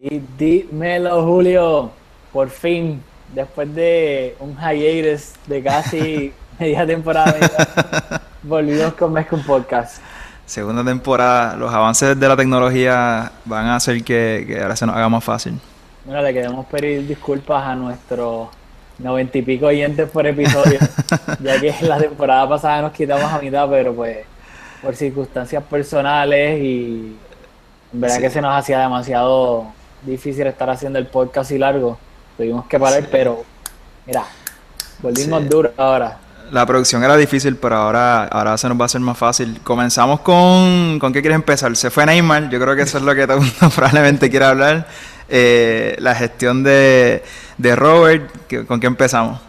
[0.00, 1.90] Y dímelo, Julio,
[2.32, 3.02] por fin,
[3.34, 7.34] después de un hiatus de casi media temporada,
[8.44, 10.00] volvimos con Mezcum Podcast.
[10.46, 15.08] Segunda temporada, los avances de la tecnología van a hacer que, ahora se nos haga
[15.08, 15.58] más fácil.
[16.04, 18.50] Bueno, le queremos pedir disculpas a nuestros
[19.00, 20.78] noventa y pico oyentes por episodio,
[21.40, 24.18] ya que la temporada pasada nos quitamos a mitad, pero pues
[24.80, 27.16] por circunstancias personales y
[27.92, 31.98] en verdad que se nos hacía demasiado difícil estar haciendo el podcast y largo.
[32.36, 33.44] Tuvimos que parar, pero
[34.06, 34.24] mira,
[35.00, 36.18] volvimos duro ahora.
[36.50, 39.60] La producción era difícil, pero ahora, ahora se nos va a hacer más fácil.
[39.62, 40.98] Comenzamos con.
[40.98, 41.76] ¿Con qué quieres empezar?
[41.76, 44.46] Se fue Neymar, yo creo que eso es lo que todo el mundo probablemente quiere
[44.46, 44.86] hablar.
[45.28, 47.22] Eh, la gestión de,
[47.58, 48.30] de Robert,
[48.66, 49.40] ¿con qué empezamos?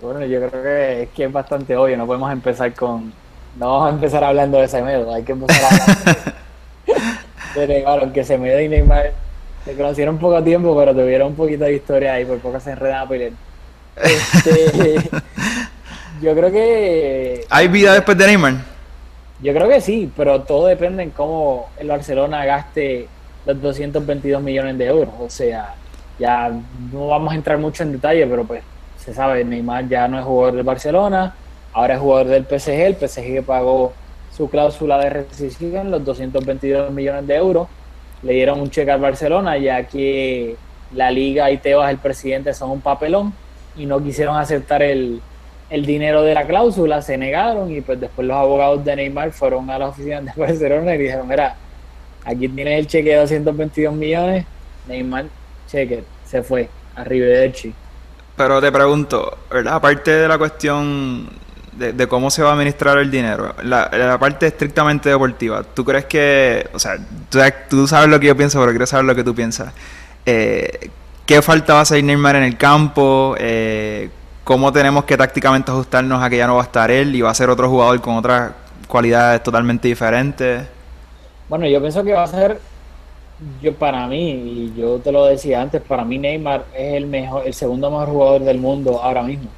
[0.00, 3.12] Bueno, yo creo que es que es bastante obvio, no podemos empezar con.
[3.58, 6.32] No vamos a empezar hablando de Semedo, hay que empezar hablando
[7.54, 9.25] de Neymar, aunque Semedo y Neymar
[9.66, 13.00] se conocieron poco tiempo, pero tuvieron un poquito de historia ahí, por poco se enredan
[13.02, 13.32] a pelear.
[13.96, 14.94] Este,
[16.22, 17.44] yo creo que...
[17.50, 18.54] ¿Hay vida después de Neymar?
[19.42, 23.08] Yo creo que sí, pero todo depende en cómo el Barcelona gaste
[23.44, 25.14] los 222 millones de euros.
[25.18, 25.74] O sea,
[26.16, 26.48] ya
[26.92, 28.62] no vamos a entrar mucho en detalle, pero pues
[29.04, 31.34] se sabe, Neymar ya no es jugador del Barcelona,
[31.72, 33.92] ahora es jugador del PSG, el PSG que pagó
[34.32, 37.66] su cláusula de rescisión, los 222 millones de euros
[38.26, 40.56] le dieron un cheque al Barcelona, ya que
[40.92, 43.32] la liga y Tebas, el presidente, son un papelón
[43.76, 45.20] y no quisieron aceptar el,
[45.70, 49.78] dinero de la cláusula, se negaron y pues después los abogados de Neymar fueron a
[49.78, 51.56] la oficina de Barcelona y dijeron, mira,
[52.24, 54.44] aquí tienes el cheque de 222 millones,
[54.88, 55.26] Neymar,
[55.68, 57.72] cheque, se fue, a Rivederci.
[58.36, 59.74] Pero te pregunto, ¿verdad?
[59.74, 61.28] Aparte de la cuestión
[61.78, 66.06] de, cómo se va a administrar el dinero, la, la, parte estrictamente deportiva, ¿tú crees
[66.06, 66.96] que, o sea,
[67.68, 69.72] tú, sabes lo que yo pienso, pero quiero saber lo que tú piensas?
[70.24, 70.90] Eh,
[71.26, 73.34] ¿Qué falta va a hacer Neymar en el campo?
[73.38, 74.10] Eh,
[74.44, 77.30] ¿Cómo tenemos que tácticamente ajustarnos a que ya no va a estar él y va
[77.30, 78.52] a ser otro jugador con otras
[78.86, 80.62] cualidades totalmente diferentes?
[81.48, 82.60] Bueno, yo pienso que va a ser,
[83.60, 87.42] yo para mí, y yo te lo decía antes, para mí Neymar es el mejor,
[87.44, 89.50] el segundo mejor jugador del mundo ahora mismo.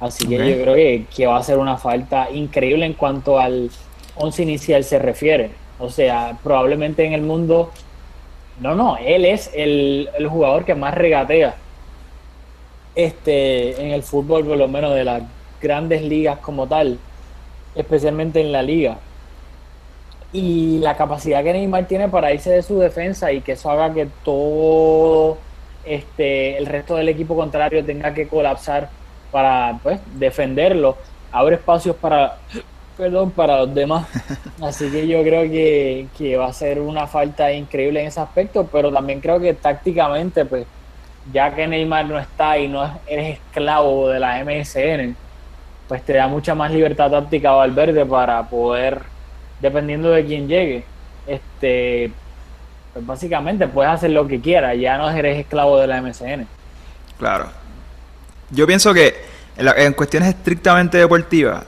[0.00, 3.70] Así que yo creo que, va a ser una falta increíble en cuanto al
[4.16, 5.50] once inicial se refiere.
[5.78, 7.70] O sea, probablemente en el mundo,
[8.60, 11.56] no, no, él es el, jugador que más regatea
[12.94, 15.22] este, en el fútbol, por lo menos de las
[15.62, 16.98] grandes ligas como tal,
[17.74, 18.98] especialmente en la liga.
[20.32, 23.94] Y la capacidad que Neymar tiene para irse de su defensa y que eso haga
[23.94, 25.38] que todo
[25.86, 28.90] este, el resto del equipo contrario tenga que colapsar
[29.30, 30.96] para pues, defenderlo,
[31.32, 32.36] abre espacios para,
[32.96, 34.06] perdón, para los demás.
[34.62, 38.92] Así que yo creo que, va a ser una falta increíble en ese aspecto, pero
[38.92, 40.66] también creo que tácticamente, pues,
[41.32, 45.16] ya que Neymar no está y no eres esclavo de la MSN,
[45.88, 49.02] pues te da mucha más libertad táctica a Valverde para poder,
[49.60, 50.84] dependiendo de quién llegue,
[51.26, 52.12] este,
[52.92, 56.46] pues básicamente puedes hacer lo que quieras, ya no eres esclavo de la MSN.
[57.18, 57.50] Claro,
[58.50, 59.14] yo pienso que
[59.56, 61.64] en, cuestiones estrictamente deportivas,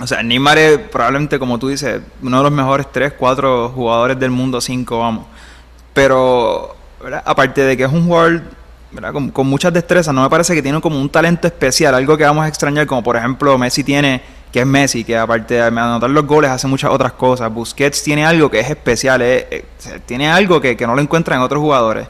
[0.00, 4.18] o sea, Neymar es probablemente, como tú dices, uno de los mejores 3, 4 jugadores
[4.18, 5.26] del mundo, 5, vamos.
[5.92, 6.74] Pero,
[7.24, 8.42] aparte de que es un jugador
[9.12, 12.24] con, con, muchas destrezas, no me parece que tiene como un talento especial, algo que
[12.24, 16.10] vamos a extrañar, como por ejemplo Messi tiene, que es Messi, que aparte de anotar
[16.10, 17.52] los goles hace muchas otras cosas.
[17.52, 19.20] Busquets tiene algo que es especial,
[20.06, 22.06] tiene algo que, que no lo encuentra en otros jugadores.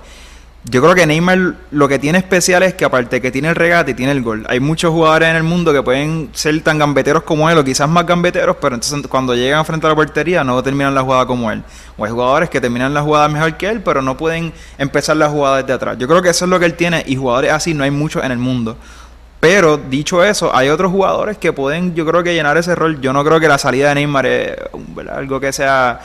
[0.66, 3.91] Yo creo que Neymar lo que tiene especial es que aparte que tiene el regate
[3.91, 7.22] y tiene el gol, hay muchos jugadores en el mundo que pueden ser tan gambeteros
[7.22, 10.62] como él o quizás más gambeteros, pero entonces cuando llegan frente a la portería no
[10.62, 11.62] terminan la jugada como él.
[11.98, 15.28] O hay jugadores que terminan la jugada mejor que él, pero no pueden empezar la
[15.28, 15.98] jugada desde atrás.
[15.98, 18.25] Yo creo que eso es lo que él tiene y jugadores así no hay muchos
[18.25, 18.78] en el mundo.
[19.41, 23.02] Pero dicho eso, hay otros jugadores que pueden, yo creo que llenar ese rol.
[23.02, 24.56] Yo no creo que la salida de Neymar es
[25.12, 26.00] algo que sea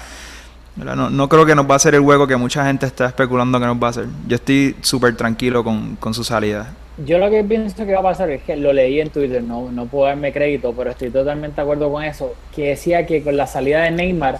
[0.84, 3.66] no, creo que nos va a hacer el hueco que mucha gente está especulando que
[3.66, 4.06] nos va a hacer.
[4.28, 6.74] Yo estoy súper tranquilo con, su salida.
[7.06, 9.72] Yo lo que pienso que va a pasar es que lo leí en Twitter, no,
[9.72, 13.38] no puedo darme crédito, pero estoy totalmente de acuerdo con eso, que decía que con
[13.38, 14.40] la salida de Neymar,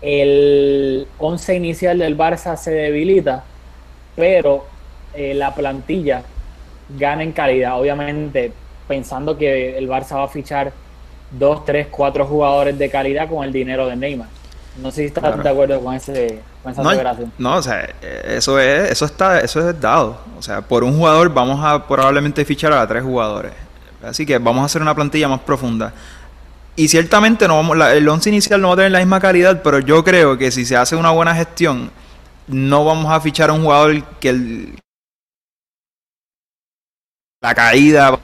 [0.00, 3.44] el 11 inicial del Barça se debilita,
[4.14, 4.66] pero
[5.14, 6.22] eh, la plantilla
[6.98, 7.80] gana en calidad.
[7.80, 8.52] Obviamente,
[8.86, 10.72] pensando que el Barça va a fichar
[11.32, 14.41] 2, 3, 4 jugadores de calidad con el dinero de Neymar.
[14.76, 16.92] No sé si estás de acuerdo con, ese, esa no,
[17.38, 20.18] No, o sea, eso es, eso está, eso es dado.
[20.38, 23.52] O sea, por un jugador vamos a probablemente fichar a tres jugadores.
[24.02, 25.92] Así que vamos a hacer una plantilla más profunda.
[26.74, 29.78] Y ciertamente no vamos, el once inicial no va a tener la misma calidad, pero
[29.78, 31.90] yo creo que si se hace una buena gestión,
[32.46, 34.78] no vamos a fichar a un jugador que el,
[37.42, 38.18] la caída,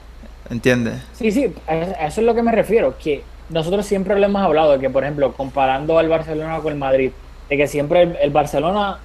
[0.49, 1.01] ¿entiendes?
[1.13, 1.75] Sí, sí, a
[2.07, 5.03] eso es lo que me refiero, que nosotros siempre le hemos hablado de que, por
[5.03, 7.11] ejemplo, comparando al Barcelona con el Madrid,
[7.49, 8.99] de que siempre el, Barcelona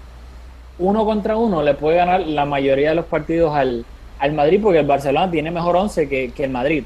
[0.78, 3.84] uno contra uno le puede ganar la mayoría de los partidos al,
[4.18, 6.84] al Madrid porque el Barcelona tiene mejor 11 que, que el Madrid.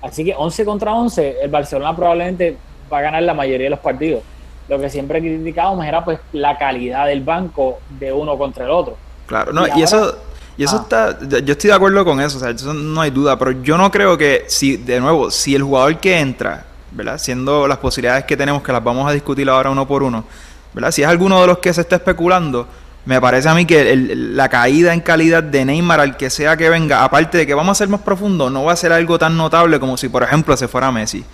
[0.00, 2.56] Así que 11 contra 11, el Barcelona probablemente
[2.92, 4.22] va a ganar la mayoría de los partidos.
[4.68, 8.96] Lo que siempre criticábamos era pues la calidad del banco de uno contra el otro.
[9.26, 10.14] Claro, no, y, eso
[10.56, 10.82] y eso ah.
[10.82, 13.78] está yo estoy de acuerdo con eso, o sea, eso no hay duda, pero yo
[13.78, 17.18] no creo que si de nuevo, si el jugador que entra, ¿verdad?
[17.18, 20.24] Siendo las posibilidades que tenemos que las vamos a discutir ahora uno por uno,
[20.72, 20.90] ¿verdad?
[20.90, 22.66] Si es alguno de los que se está especulando,
[23.04, 26.68] me parece a mí que la caída en calidad de Neymar, al que sea que
[26.68, 29.36] venga, aparte de que vamos a ser más profundo, no va a ser algo tan
[29.36, 31.24] notable como si, por ejemplo, se fuera Messi.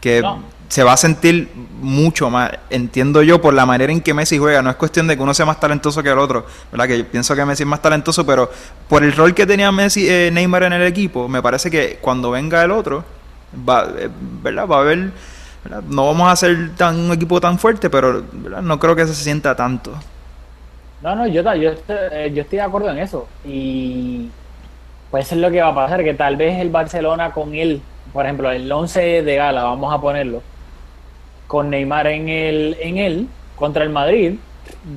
[0.00, 0.22] Que
[0.68, 1.50] se va a sentir
[1.80, 4.62] mucho más, entiendo yo, por la manera en que Messi juega.
[4.62, 6.86] No es cuestión de que uno sea más talentoso que el otro, ¿verdad?
[6.86, 8.50] Que yo pienso que Messi es más talentoso, pero
[8.88, 12.30] por el rol que tenía Messi, eh, Neymar en el equipo, me parece que cuando
[12.30, 13.04] venga el otro,
[13.52, 14.08] va, eh,
[14.42, 14.66] ¿verdad?
[14.66, 15.10] Va a haber,
[15.88, 18.22] no vamos a ser tan, un equipo tan fuerte, pero
[18.62, 19.92] no creo que se sienta tanto.
[21.02, 23.28] No, no, yo, yo, eh, yo estoy de acuerdo en eso.
[23.44, 24.30] Y
[25.10, 27.80] puede ser lo que va a pasar, que tal vez el Barcelona con él,
[28.12, 30.42] por ejemplo, el 11 de gala, vamos a ponerlo,
[31.46, 34.34] con Neymar en el en él contra el Madrid,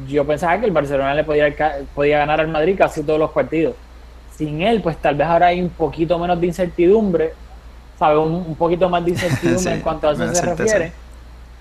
[0.07, 1.53] yo pensaba que el Barcelona le podía,
[1.95, 3.75] podía ganar al Madrid casi todos los partidos.
[4.36, 7.33] Sin él, pues tal vez ahora hay un poquito menos de incertidumbre,
[8.01, 8.18] ¿sabe?
[8.18, 10.92] Un, poquito más de incertidumbre en cuanto a eso se refiere.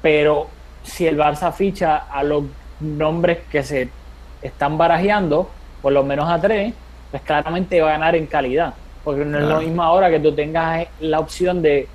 [0.00, 0.46] Pero
[0.82, 2.44] si el Barça ficha a los
[2.80, 3.90] nombres que se
[4.40, 5.50] están barajeando,
[5.82, 6.72] por lo menos a tres,
[7.10, 8.72] pues claramente va a ganar en calidad.
[9.04, 11.86] Porque no es lo mismo ahora que tú tengas la opción de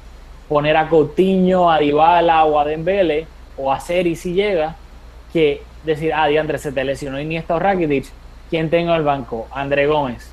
[0.47, 3.25] poner a Coutinho, a Dybala o a Dembele
[3.57, 4.75] o a Seri si llega,
[5.33, 8.05] que decir, ah, Diandre se te lesionó Iniesta o Rakitic,
[8.51, 9.47] ¿quién tengo en el banco?
[9.51, 10.29] André Gómez,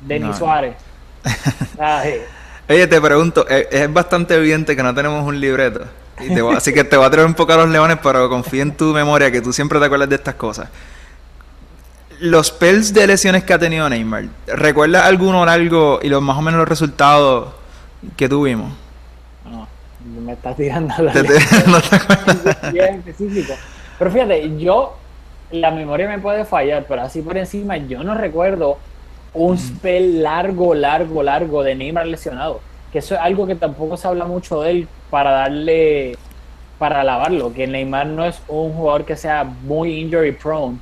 [0.00, 0.74] Denis Suárez.
[2.68, 5.84] Oye, te pregunto, es bastante evidente que no tenemos un libreto.
[6.56, 8.92] así que te voy a traer un poco a los leones, pero confío en tu
[8.92, 10.68] memoria que tú siempre te acuerdas de estas cosas
[12.22, 16.40] los pells de lesiones que ha tenido Neymar, ¿recuerdas alguno largo y los más o
[16.40, 17.48] menos los resultados
[18.16, 18.72] que tuvimos?
[19.44, 19.66] No,
[20.24, 21.12] me estás tirando la
[22.72, 23.54] bien específico.
[23.98, 24.96] Pero fíjate, yo,
[25.50, 28.78] la memoria me puede fallar, pero así por encima, yo no recuerdo
[29.34, 32.60] un spell largo, largo, largo de Neymar lesionado.
[32.92, 36.16] Que eso es algo que tampoco se habla mucho de él para darle,
[36.78, 40.78] para alabarlo, que Neymar no es un jugador que sea muy injury prone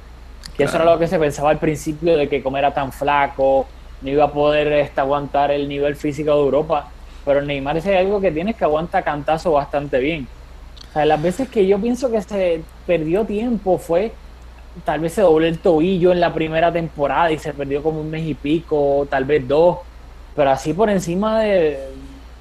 [0.60, 3.66] y eso era lo que se pensaba al principio de que como era tan flaco,
[4.02, 6.90] no iba a poder este, aguantar el nivel físico de Europa.
[7.24, 10.28] Pero Neymar es algo que tienes que aguanta cantazo bastante bien.
[10.90, 14.12] O sea, las veces que yo pienso que se perdió tiempo fue
[14.84, 18.10] tal vez se dobló el tobillo en la primera temporada y se perdió como un
[18.10, 19.78] mes y pico, tal vez dos.
[20.34, 21.78] Pero así por encima de,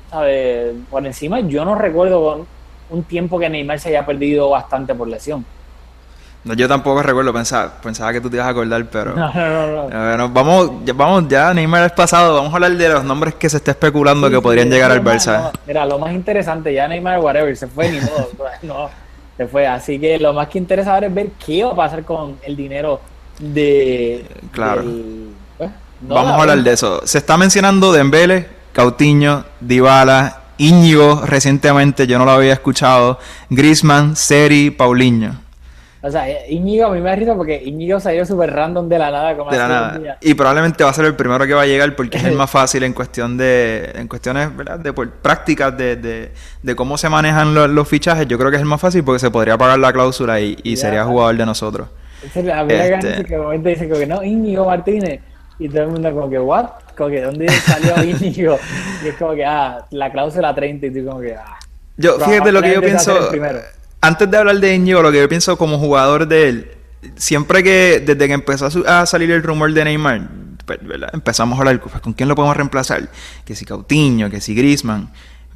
[0.09, 0.75] ¿sabes?
[0.89, 2.45] Por encima yo no recuerdo
[2.89, 5.45] un tiempo que Neymar se haya perdido bastante por lesión.
[6.41, 9.13] No, yo tampoco recuerdo, pensaba, pensaba que tú te ibas a acordar, pero...
[9.15, 10.17] No, no, no.
[10.17, 10.29] no.
[10.29, 13.57] vamos, ya, vamos, ya Neymar es pasado, vamos a hablar de los nombres que se
[13.57, 15.51] está especulando que podrían llegar al Barça.
[15.67, 18.29] mira, lo más interesante, ya Neymar, whatever, se fue ni modo,
[18.63, 18.89] no,
[19.39, 19.65] se fue.
[19.65, 22.57] Así que lo más que interesa ahora es ver qué va a pasar con el
[22.57, 22.99] dinero
[23.39, 24.25] de...
[24.51, 24.83] Claro.
[25.57, 25.71] Pues,
[26.01, 27.07] vamos a hablar de eso.
[27.07, 33.17] Se está mencionando Dembele, Cautiño, Dybala, Íñigo recientemente, yo no lo había escuchado,
[33.49, 35.39] Grisman, Seri, Paulinho.
[36.01, 39.11] O sea, Íñigo a mí me da risa porque Íñigo salió súper random de la
[39.11, 39.35] nada.
[39.35, 40.17] Como de la nada.
[40.21, 42.49] Y probablemente va a ser el primero que va a llegar porque es el más
[42.49, 44.79] fácil en cuestión de en cuestiones ¿verdad?
[44.79, 45.97] de pues, prácticas de,
[46.63, 48.27] de, cómo se manejan los, fichajes.
[48.27, 50.77] Yo creo que es el más fácil porque se podría pagar la cláusula y, y
[50.77, 51.89] sería jugador de nosotros.
[52.53, 53.23] A mí este...
[53.23, 55.21] que momento dice que no, Íñigo Martínez.
[55.57, 56.69] Y todo el mundo como que, ¿what?
[56.97, 58.57] Como que, ¿dónde salió Íñigo?
[59.03, 61.57] y es como que, ah, la cláusula 30 y tú como que, ah.
[61.97, 63.29] Yo, fíjate lo que yo pienso
[64.01, 66.71] antes de hablar de Íñigo, lo que yo pienso como jugador de él,
[67.15, 70.29] siempre que, desde que empezó a, salir el rumor de Neymar,
[70.65, 70.79] pues,
[71.13, 73.09] empezamos a hablar, pues, ¿con quién lo podemos reemplazar?
[73.45, 75.11] Que si Cautiño, que si Grisman.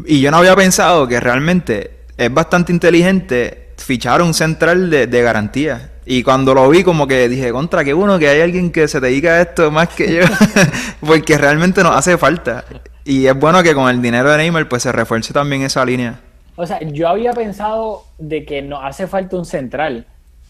[0.05, 5.91] Y yo no había pensado que realmente es bastante inteligente fichar un central de, garantía.
[6.05, 8.99] Y cuando lo vi, como que dije, contra, qué bueno que hay alguien que se
[8.99, 10.23] dedica a esto más que yo,
[10.99, 12.65] porque realmente nos hace falta.
[13.05, 16.19] Y es bueno que con el dinero de Neymar, pues se refuerce también esa línea.
[16.55, 20.05] O sea, yo había pensado de que nos hace falta un central,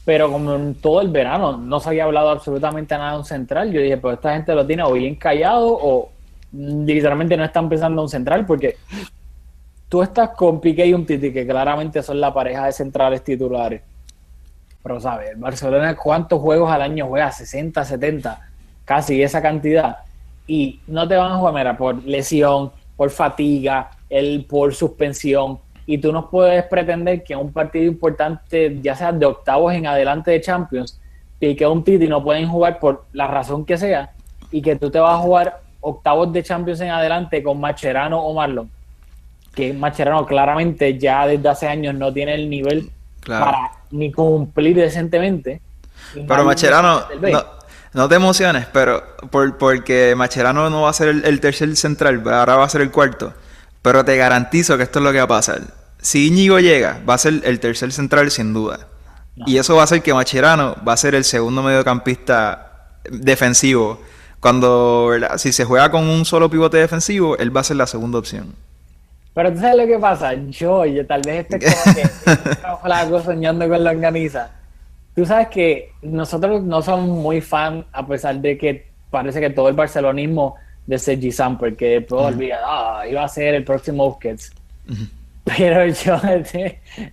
[0.05, 3.71] pero como en todo el verano no se había hablado absolutamente nada de un central,
[3.71, 6.09] yo dije, pues esta gente lo tiene o bien callado o
[6.51, 8.77] literalmente no están pensando en un central porque
[9.87, 13.81] tú estás con Piqué y un Titi, que claramente son la pareja de centrales titulares.
[14.81, 18.49] pero sabes, Barcelona cuántos juegos al año juega, 60, 70,
[18.83, 19.99] casi esa cantidad,
[20.45, 25.97] y no te van a jugar, mira, por lesión, por fatiga, el, por suspensión, y
[25.97, 30.41] tú no puedes pretender que un partido importante, ya sea de octavos en adelante de
[30.41, 30.99] Champions,
[31.53, 34.11] que un Titi no pueden jugar por la razón que sea,
[34.51, 38.33] y que tú te vas a jugar octavos de Champions en adelante con Macherano o
[38.33, 38.69] Marlon,
[39.53, 42.89] que Macherano claramente ya desde hace años no tiene el nivel
[43.27, 45.59] para ni cumplir decentemente.
[46.13, 47.01] Pero Macherano,
[47.93, 52.55] no, te emociones, pero por, porque Macherano no va a ser el, tercer central, ahora
[52.55, 53.33] va a ser el cuarto.
[53.83, 55.61] Pero te garantizo que esto es lo que va a pasar.
[55.99, 58.87] Si Íñigo llega, va a ser el tercer central sin duda.
[59.45, 63.99] Y eso va a hacer que Macherano va a ser el segundo mediocampista defensivo
[64.43, 68.19] cuando, si se juega con un solo pivote defensivo, él va a ser la segunda
[68.19, 68.53] opción.
[69.33, 73.69] Pero tú sabes lo que pasa, yo, yo tal vez esté como que la soñando
[73.69, 74.51] con la organiza.
[75.15, 79.69] Tú sabes que nosotros no somos muy fan, a pesar de que parece que todo
[79.69, 84.51] el barcelonismo de Sergi Samper, que después olvida, ah, iba a ser el próximo Busquets.
[85.43, 86.19] Pero yo,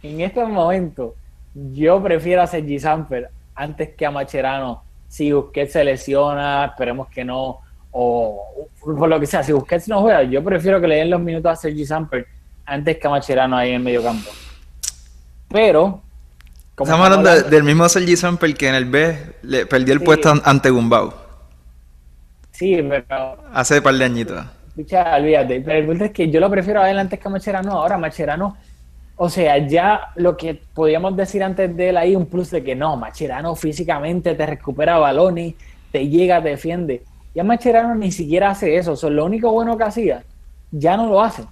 [0.02, 1.14] en estos momentos,
[1.54, 7.24] yo prefiero a Sergi Samper antes que a Macherano si Busquets se lesiona, esperemos que
[7.24, 7.58] no,
[7.90, 11.20] o por lo que sea, si Busquets no juega, yo prefiero que le den los
[11.20, 12.26] minutos a Sergi Samper
[12.64, 14.30] antes que a Macherano ahí en medio campo.
[15.48, 16.00] Pero...
[16.70, 20.70] Estamos hablando, del mismo Sergi Samper que en el B le perdió el puesto ante
[20.70, 21.12] Gumbau.
[22.60, 23.38] Sí, pero...
[23.54, 24.44] Hace un par de añitos.
[24.76, 27.72] olvídate, pero el punto es que yo lo prefiero a él antes que a Macherano.
[27.72, 28.54] Ahora Macherano
[29.22, 32.74] o sea, ya lo que podíamos decir antes de él ahí, un plus de que
[32.74, 35.54] no, Macherano físicamente te recupera balones,
[35.90, 37.02] te llega, te defiende.
[37.34, 38.94] Ya Macherano ni siquiera hace eso.
[38.94, 40.22] So, lo único bueno que hacía,
[40.70, 41.44] ya no lo hace.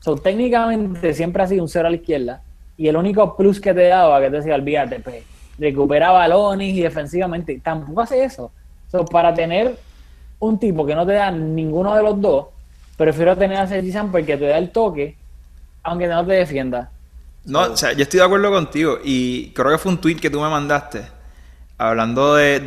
[0.00, 2.42] So, técnicamente siempre ha sido un cero a la izquierda.
[2.76, 5.24] Y el único plus que te daba, que te decía, olvídate, pues,
[5.58, 8.50] recupera balones y defensivamente, tampoco hace eso.
[8.90, 9.76] So, para tener
[10.38, 12.46] un tipo que no te da ninguno de los dos,
[12.96, 15.16] prefiero tener a Sergi porque te da el toque,
[15.82, 16.90] aunque no te defienda.
[17.44, 20.30] No, o sea, yo estoy de acuerdo contigo y creo que fue un tweet que
[20.30, 21.02] tú me mandaste
[21.76, 22.60] hablando de,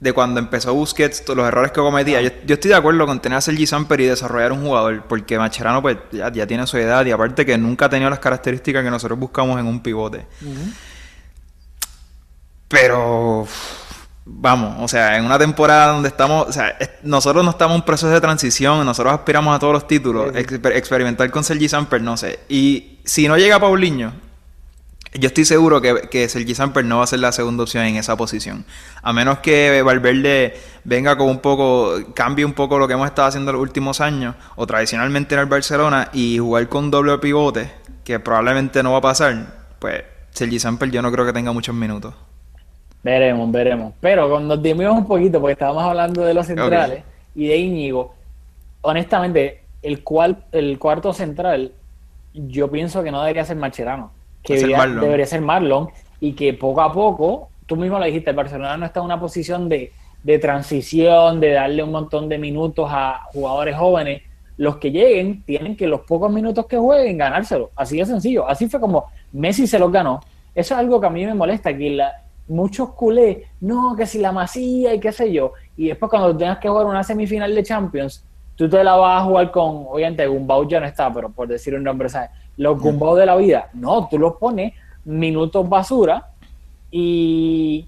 [0.00, 2.20] de, cuando empezó Busquets, los errores que cometía.
[2.20, 5.80] Yo, estoy de acuerdo con tener a Sergi Samper y desarrollar un jugador porque Macherano
[5.80, 9.18] pues ya, tiene su edad y aparte que nunca ha tenido las características que nosotros
[9.18, 10.26] buscamos en un pivote.
[12.68, 13.46] Pero
[14.32, 17.86] vamos, o sea, en una temporada donde estamos, o sea, nosotros no estamos en un
[17.86, 22.40] proceso de transición, nosotros aspiramos a todos los títulos, experimentar con Sergi Samper, no sé.
[22.48, 24.12] Y si no llega Paulinho,
[25.12, 27.96] yo estoy seguro que, que Sergi Samper no va a ser la segunda opción en
[27.96, 28.64] esa posición.
[29.02, 33.26] A menos que Valverde venga con un poco, cambie un poco lo que hemos estado
[33.26, 37.72] haciendo los últimos años, o tradicionalmente en el Barcelona, y jugar con doble pivote,
[38.04, 41.74] que probablemente no va a pasar, pues Sergi Samper yo no creo que tenga muchos
[41.74, 42.14] minutos.
[43.02, 43.94] Veremos, veremos.
[44.00, 47.02] Pero cuando nos dimos un poquito, porque estábamos hablando de los centrales
[47.34, 48.14] y de Íñigo,
[48.82, 51.72] honestamente, el, cual, el cuarto central,
[52.34, 55.88] yo pienso que no debería ser Macherano, que debería, ser Marlon,
[56.20, 59.18] y que poco a poco, tú mismo lo dijiste, el Barcelona no está en una
[59.18, 59.92] posición de,
[60.22, 64.22] de transición, de darle un montón de minutos a jugadores jóvenes.
[64.58, 67.70] Los que lleguen tienen que los pocos minutos que jueguen ganárselo.
[67.74, 68.46] Así de sencillo.
[68.46, 70.20] Así fue como Messi se los ganó.
[70.54, 72.12] Eso es algo que a mí me molesta, que la,
[72.50, 76.58] muchos culés, no, que si la masía y qué sé yo, y después cuando tengas
[76.58, 78.24] que jugar una semifinal de Champions,
[78.56, 81.74] tú te la vas a jugar con, obviamente Gumbau ya no está, pero por decir
[81.74, 82.30] un nombre, ¿sabes?
[82.56, 86.26] Los Gumbau de la vida, no, tú los pones minutos basura
[86.90, 87.86] y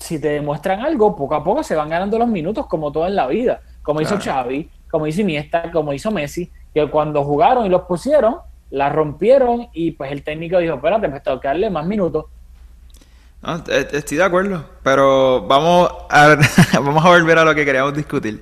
[0.00, 3.16] si te demuestran algo, poco a poco se van ganando los minutos como todo en
[3.16, 7.68] la vida, como hizo Xavi, como hizo Iniesta, como hizo Messi, que cuando jugaron y
[7.68, 8.36] los pusieron,
[8.70, 12.26] la rompieron y pues el técnico dijo, espérate, pues tengo que darle más minutos
[13.42, 16.36] no, estoy de acuerdo, pero vamos a,
[16.74, 18.40] vamos a volver a lo que queríamos discutir.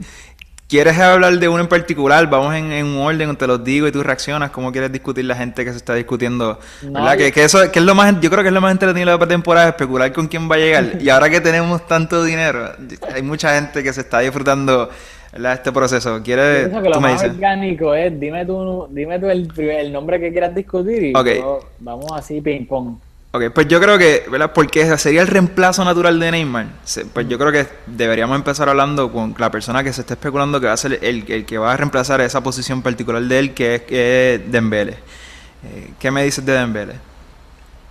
[0.68, 2.28] ¿Quieres hablar de uno en particular?
[2.28, 4.50] Vamos en, un orden, te los digo y tú reaccionas.
[4.50, 6.58] ¿Cómo quieres discutir la gente que se está discutiendo?
[6.82, 7.16] ¿Verdad?
[7.16, 9.28] que, eso que es lo más, yo creo que es lo más entretenido de la
[9.28, 10.92] temporada, especular con quién va a llegar.
[11.00, 12.72] y ahora que tenemos tanto dinero,
[13.14, 14.90] hay mucha gente que se está disfrutando
[15.32, 16.20] este proceso.
[16.24, 16.68] ¿Quieres?
[16.68, 21.00] que lo más orgánico es, dime tú, dime tú el, el nombre que quieras discutir
[21.04, 22.96] y vamos así ping pong.
[23.36, 24.52] Ok, pues yo creo que, ¿verdad?
[24.54, 26.68] Porque sería el reemplazo natural de Neymar.
[27.12, 30.68] Pues yo creo que deberíamos empezar hablando con la persona que se está especulando que
[30.68, 34.50] va a ser el, que va a reemplazar esa posición particular de él, que es,
[34.50, 34.92] Dembele.
[34.92, 36.94] Eh, ¿Qué me dices de Dembele?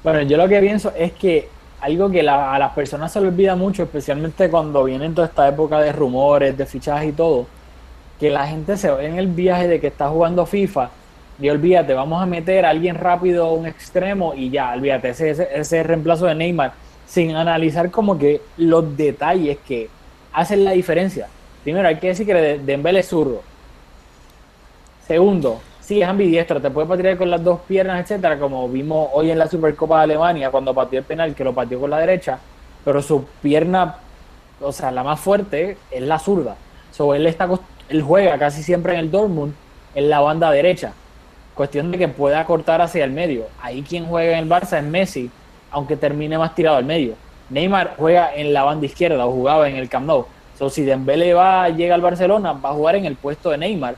[0.04, 1.48] Bueno, yo lo que pienso es que
[1.80, 5.80] algo que a las personas se les olvida mucho, especialmente cuando vienen toda esta época
[5.80, 7.46] de rumores, de fichajes y todo,
[8.20, 10.90] que la gente se ve en el viaje de que está jugando FIFA
[11.39, 15.84] y olvídate, vamos a meter a alguien rápido, un extremo y ya, olvídate, ese, ese,
[15.84, 16.74] reemplazo de Neymar
[17.06, 19.89] sin analizar como que los detalles que
[20.34, 21.27] hacen la diferencia.
[21.63, 23.42] Primero, hay que decir que Dembélé es zurdo.
[25.06, 29.30] Segundo, sí, es ambidiestro, te puede patear con las dos piernas, etcétera, como vimos hoy
[29.32, 32.39] en la Supercopa de Alemania cuando pateó el penal, que lo pateó con la derecha,
[32.84, 33.98] pero su pierna,
[34.62, 36.56] o sea, la más fuerte es la zurda.
[36.92, 37.48] So, él, está,
[37.89, 39.54] él juega casi siempre en el Dortmund
[39.96, 40.94] en la banda derecha.
[41.55, 43.45] Cuestión de que pueda cortar hacia el medio.
[43.62, 45.31] Ahí quien juega en el Barça es Messi,
[45.71, 47.15] aunque termine más tirado al medio.
[47.50, 50.25] Neymar juega en la banda izquierda o jugaba en el Camp Nou.
[50.59, 53.95] So, si Dembélé va, llega al Barcelona, va a jugar en el puesto de Neymar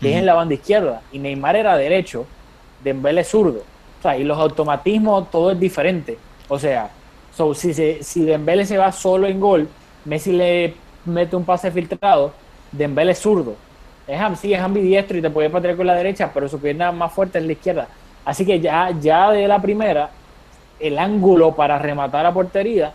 [0.00, 2.26] que es en la banda izquierda, y Neymar era derecho,
[2.82, 3.60] Dembélé es zurdo.
[3.98, 6.16] O sea, y los automatismos, todo es diferente.
[6.48, 6.90] O sea,
[7.54, 9.68] si, se, si Dembélé se va solo en gol,
[10.06, 10.74] Messi le
[11.04, 12.32] mete un pase filtrado,
[12.72, 13.56] Dembélé es zurdo.
[14.10, 17.12] Es, sí, es ambidiestro y te puede patear con la derecha, pero su pierna más
[17.12, 17.88] fuerte es la izquierda.
[18.24, 20.10] Así que ya, ya de la primera,
[20.80, 22.92] el ángulo para rematar a portería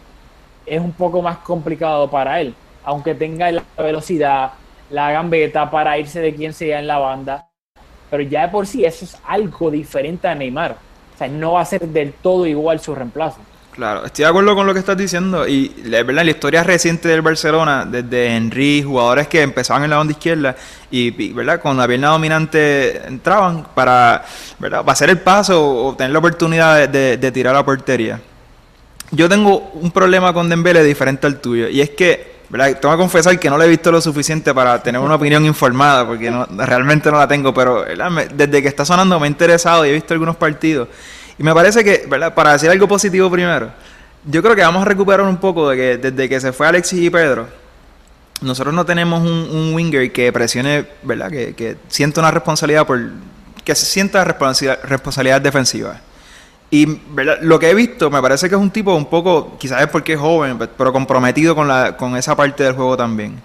[0.65, 2.53] es un poco más complicado para él,
[2.84, 4.51] aunque tenga la velocidad,
[4.89, 7.48] la gambeta para irse de quien sea en la banda.
[8.10, 10.74] Pero ya de por sí eso es algo diferente a Neymar.
[11.13, 13.39] O sea, no va a ser del todo igual su reemplazo.
[13.75, 15.46] Claro, estoy de acuerdo con lo que estás diciendo.
[15.46, 16.24] Y la, ¿verdad?
[16.24, 20.55] la historia reciente del Barcelona, desde Henry, jugadores que empezaban en la banda izquierda
[20.89, 21.60] y, ¿verdad?
[21.60, 24.24] con la pierna dominante entraban para,
[24.60, 24.82] ¿verdad?
[24.88, 28.22] hacer el paso o tener la oportunidad de, tirar la portería.
[29.12, 31.67] Yo tengo un problema con Dembélé diferente al tuyo.
[31.67, 35.01] Y es que tengo que confesar que no le he visto lo suficiente para tener
[35.01, 37.84] una opinión informada, porque no, realmente no la tengo, pero
[38.34, 40.88] desde que está sonando me he interesado y he visto algunos partidos.
[41.38, 42.34] Y me parece que, ¿verdad?
[42.34, 43.72] para decir algo positivo primero,
[44.25, 47.00] yo creo que vamos a recuperar un poco de que desde que se fue Alexis
[47.01, 47.48] y Pedro,
[48.42, 51.30] nosotros no tenemos un, winger que presione, ¿verdad?
[51.30, 53.00] Que, que sienta una responsabilidad por.
[53.63, 56.01] que se sienta responsabilidad, responsabilidad defensiva.
[56.72, 57.00] Y
[57.42, 60.13] lo que he visto me parece que es un tipo un poco, quizás es porque
[60.13, 63.39] es joven, pero comprometido con, la, con esa parte del juego también.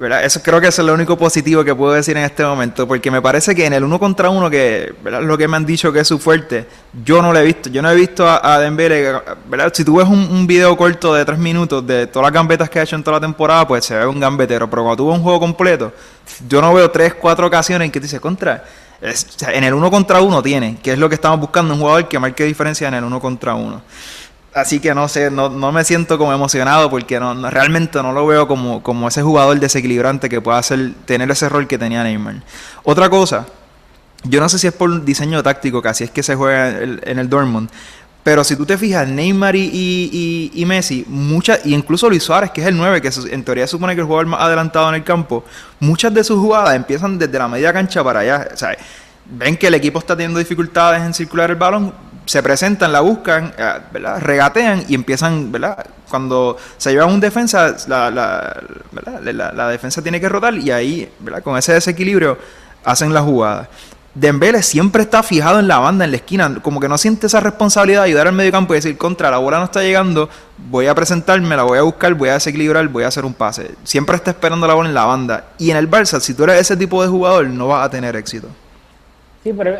[0.00, 0.24] ¿Verdad?
[0.24, 3.20] Eso creo que es lo único positivo que puedo decir en este momento, porque me
[3.20, 5.20] parece que en el uno contra uno, que ¿verdad?
[5.20, 6.66] lo que me han dicho que es su fuerte,
[7.04, 7.68] yo no lo he visto.
[7.68, 9.70] Yo no he visto a, a ¿verdad?
[9.74, 12.82] Si tú ves un, video corto de tres minutos de todas las gambetas que ha
[12.82, 15.22] hecho en toda la temporada, pues se ve un gambetero, pero cuando tú ves un
[15.22, 15.92] juego completo,
[16.48, 18.64] yo no veo tres, cuatro ocasiones en que te dices, contra,
[19.02, 22.18] en el uno contra uno tiene, que es lo que estamos buscando, un jugador que
[22.18, 23.82] marque diferencia en el uno contra uno.
[24.52, 28.48] Así que no sé, no, no me siento como emocionado porque realmente no lo veo
[28.48, 32.42] como, como ese jugador desequilibrante que pueda hacer, tener ese rol que tenía Neymar.
[32.82, 33.46] Otra cosa,
[34.24, 37.18] yo no sé si es por diseño táctico, que así es que se juega en
[37.20, 37.70] el Dortmund,
[38.22, 42.60] pero si tú te fijas, Neymar y, y, Messi, muchas, y incluso Luis Suárez, que
[42.60, 45.04] es el 9, que en teoría supone que es el jugador más adelantado en el
[45.04, 45.44] campo,
[45.78, 48.48] muchas de sus jugadas empiezan desde la media cancha para allá.
[48.52, 48.76] O sea,
[49.24, 51.94] ven que el equipo está teniendo dificultades en circular el balón,
[52.26, 54.20] se presentan, la buscan, eh, ¿verdad?
[54.20, 55.84] regatean y empiezan, ¿verdad?
[56.08, 61.42] Cuando se lleva un defensa, la, la, la, defensa tiene que rotar y ahí, ¿verdad?
[61.42, 62.38] con ese desequilibrio,
[62.84, 63.68] hacen la jugada.
[64.12, 67.38] Dembele siempre está fijado en la banda, en la esquina, como que no siente esa
[67.38, 70.28] responsabilidad de ayudar al medio campo y decir, contra, la bola no está llegando,
[70.68, 73.72] voy a presentarme, la voy a buscar, voy a desequilibrar, voy a hacer un pase.
[73.84, 75.44] Siempre está esperando la bola en la banda.
[75.58, 78.16] Y en el Barça, si tú eres ese tipo de jugador, no vas a tener
[78.16, 78.48] éxito.
[79.44, 79.78] Sí, pero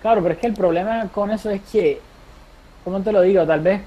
[0.00, 2.00] claro, pero es que el problema con eso es que,
[2.84, 3.46] ¿cómo te lo digo?
[3.46, 3.80] Tal vez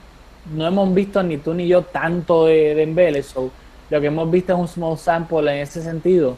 [0.54, 3.52] no hemos visto ni tú ni yo tanto de Dembele, so,
[3.90, 6.36] lo que hemos visto es un small sample en ese sentido.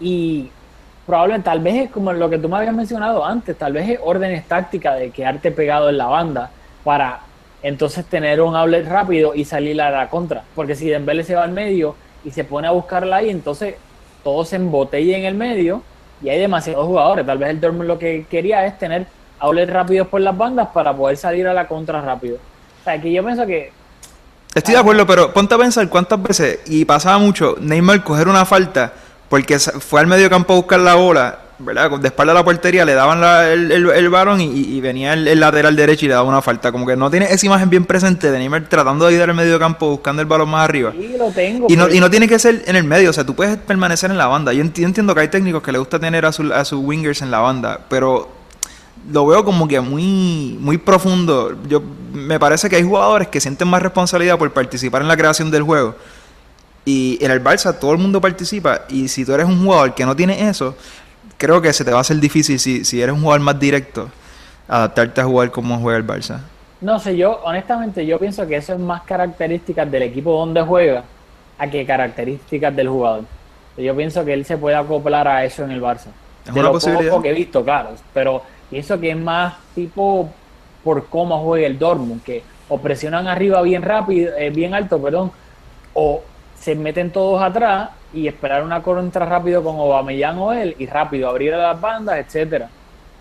[0.00, 0.50] Y
[1.06, 3.98] probablemente, tal vez es como lo que tú me habías mencionado antes, tal vez es
[4.02, 6.50] órdenes tácticas de quedarte pegado en la banda
[6.84, 7.20] para
[7.62, 10.44] entonces tener un outlet rápido y salir a la contra.
[10.54, 13.74] Porque si Dembele se va al medio y se pone a buscarla ahí, entonces
[14.22, 15.82] todo se embotella en el medio
[16.22, 17.26] y hay demasiados jugadores.
[17.26, 19.06] Tal vez el Dortmund lo que quería es tener
[19.40, 22.36] outlets rápidos por las bandas para poder salir a la contra rápido.
[22.36, 23.72] O sea, que yo pienso que...
[24.54, 28.44] Estoy de acuerdo, pero ponte a pensar cuántas veces, y pasaba mucho, Neymar coger una
[28.44, 28.92] falta
[29.28, 31.90] porque fue al medio campo a buscar la bola, ¿verdad?
[31.98, 36.06] De espalda a la portería le daban el, el, balón y, venía el, lateral derecho
[36.06, 36.72] y le daba una falta.
[36.72, 39.58] Como que no tiene esa imagen bien presente de Neymar tratando de ayudar al medio
[39.58, 40.92] campo buscando el balón más arriba.
[40.92, 41.66] Sí, lo tengo.
[41.68, 44.10] Y no, y no tiene que ser en el medio, o sea, tú puedes permanecer
[44.10, 44.52] en la banda.
[44.52, 47.30] Yo entiendo que hay técnicos que le gusta tener a, su, a sus wingers en
[47.30, 48.37] la banda, pero
[49.10, 51.56] lo veo como que muy, muy profundo.
[51.68, 51.82] Yo,
[52.12, 55.62] me parece que hay jugadores que sienten más responsabilidad por participar en la creación del
[55.62, 55.94] juego
[56.84, 58.82] y en el Barça todo el mundo participa.
[58.88, 60.74] Y si tú eres un jugador que no tiene eso,
[61.36, 64.08] creo que se te va a hacer difícil si, si eres un jugador más directo,
[64.66, 66.40] adaptarte a jugar como juega el Barça.
[66.80, 71.04] No sé, yo honestamente yo pienso que eso es más características del equipo donde juega
[71.58, 73.24] a que características del jugador.
[73.76, 76.08] Yo pienso que él se puede acoplar a eso en el Barça.
[76.46, 77.10] ¿Es de una lo posibilidad?
[77.10, 77.90] poco que he visto, claro.
[78.14, 80.30] Pero pienso que es más tipo
[80.84, 85.32] por cómo juega el Dortmund, que o presionan arriba bien rápido, eh, bien alto, perdón,
[85.94, 86.22] o
[86.58, 91.28] se meten todos atrás y esperar una contra rápido con Aubameyang o él y rápido
[91.28, 92.68] abrir a las bandas, etcétera.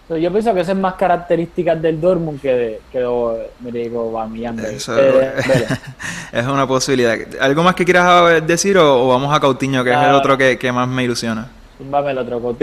[0.04, 4.60] Entonces, yo pienso que eso es más características del Dortmund que de, que de, Aubameyang.
[6.32, 7.18] es una posibilidad.
[7.42, 10.88] ¿Algo más que quieras decir o, vamos a Coutinho, que es el otro que, más
[10.88, 11.50] me ilusiona?
[11.80, 12.56] Vamos el otro,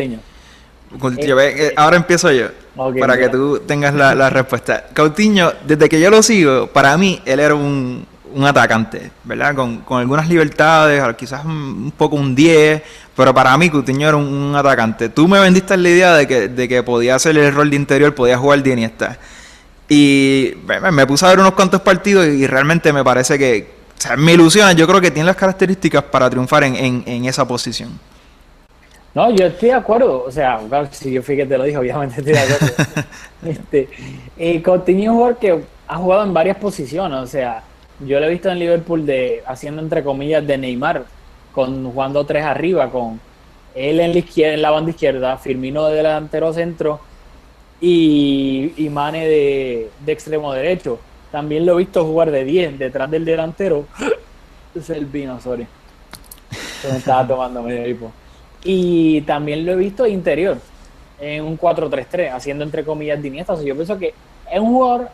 [0.99, 1.41] Coutinho.
[1.41, 2.49] Eh, ahora empiezo yo,
[3.01, 4.87] para que tú tengas la, la respuesta.
[4.95, 9.55] Coutinho, desde que yo lo sigo, para mí él era un, un atacante, ¿verdad?
[9.55, 12.83] Con, con, algunas libertades, quizás un, poco un 10,
[13.17, 15.09] pero para mí Coutinho era un, atacante.
[15.09, 18.15] Tú me vendiste la idea de que, de que podía hacer el rol de interior,
[18.15, 19.19] podía jugar de Iniesta.
[19.89, 20.55] Y
[20.93, 24.33] me, puse a ver unos cuantos partidos y realmente me parece que, o sea, me
[24.33, 27.91] ilusiona, yo creo que tiene las características para triunfar en, en, en esa posición.
[29.15, 32.17] No, yo estoy de acuerdo, o sea, si yo fui que te lo dije, obviamente
[32.19, 32.75] estoy de acuerdo.
[33.47, 33.89] este,
[34.37, 37.63] eh, Coutinho es un jugador que ha jugado en varias posiciones, o sea,
[38.01, 41.05] yo lo he visto en Liverpool de haciendo entre comillas de Neymar,
[41.53, 43.21] con jugando tres arriba, con
[43.77, 47.01] él en la izquierda, en la banda izquierda, Firmino de delantero centro
[47.81, 50.99] y, y Mane de, extremo derecho.
[51.31, 53.87] También lo he visto jugar de 10 detrás del delantero.
[54.75, 55.67] es el vino, sorry.
[56.81, 58.13] Se me estaba tomando medio hipo.
[58.65, 60.59] Y también lo he visto interior,
[61.21, 64.15] en un 4-3-3, haciendo entre comillas de yo pienso que
[64.51, 65.09] es un jugador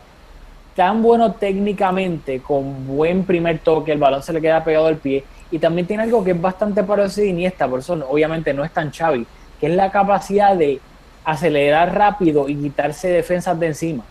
[0.75, 5.23] tan bueno técnicamente, con buen primer toque, el balón se le queda pegado al pie.
[5.51, 8.71] Y también tiene algo que es bastante parecido a Iniesta, por eso obviamente no es
[8.71, 9.27] tan Xavi,
[9.59, 10.79] que es la capacidad de
[11.25, 14.03] acelerar rápido y quitarse defensas de encima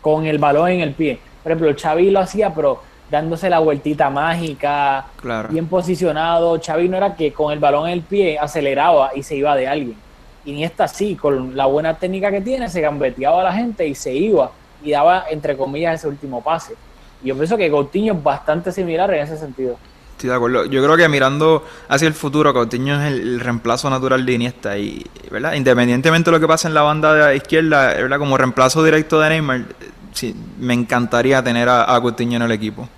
[0.00, 1.18] con el balón en el pie.
[1.42, 2.80] Por ejemplo, Xavi lo hacía, pero
[3.14, 5.06] dándose la vueltita mágica,
[5.48, 6.60] bien posicionado.
[6.60, 9.68] Xavi no era que con el balón en el pie aceleraba y se iba de
[9.68, 9.96] alguien.
[10.44, 14.12] Iniesta sí, con la buena técnica que tiene, se gambeteaba a la gente y se
[14.12, 14.50] iba
[14.82, 16.74] y daba, entre comillas, ese último pase.
[17.22, 19.78] Y yo pienso que Coutinho es bastante similar en ese sentido.
[20.10, 20.64] Estoy de acuerdo.
[20.66, 24.76] Yo creo que mirando hacia el futuro, Coutinho es el, reemplazo natural de Iniesta.
[24.76, 25.54] Y, ¿verdad?
[25.54, 28.18] Independientemente de lo que pase en la banda de izquierda, ¿verdad?
[28.18, 29.64] como reemplazo directo de Neymar,
[30.12, 32.88] sí, me encantaría tener a, Coutinho en el equipo.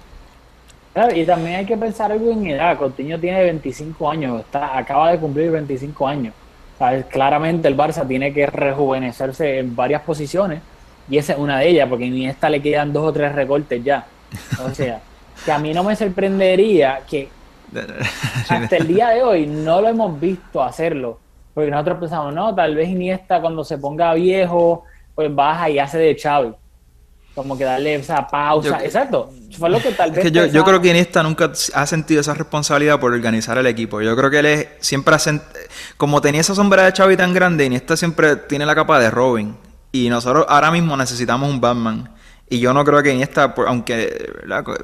[1.15, 2.79] Y también hay que pensar algo en edad.
[2.79, 6.35] Coutinho tiene 25 años, está, acaba de cumplir 25 años.
[7.11, 10.61] Claramente el Barça tiene que rejuvenecerse en varias posiciones
[11.09, 13.83] y esa es una de ellas, porque en esta le quedan dos o tres recortes
[13.85, 14.07] ya.
[14.65, 15.01] O sea,
[15.45, 17.29] que a mí no me sorprendería que
[18.49, 21.19] hasta el día de hoy no lo hemos visto hacerlo.
[21.55, 25.99] Porque nosotros pensamos, no, tal vez Iniesta cuando se ponga viejo, pues baja y hace
[25.99, 26.53] de Xavi.
[27.37, 28.83] Como que darle esa pausa.
[28.83, 29.31] Exacto.
[29.59, 30.33] Fue lo que tal vez.
[30.33, 34.01] yo, yo, creo que Iniesta nunca ha sentido esa responsabilidad por organizar el equipo.
[34.01, 35.19] Yo creo que él es, siempre ha
[35.99, 39.55] Como tenía esa sombra de Xavi tan grande, Iniesta siempre tiene la capa de Robin.
[39.93, 42.11] Y nosotros ahora mismo necesitamos un Batman.
[42.49, 44.33] Y yo no creo que Iniesta, aunque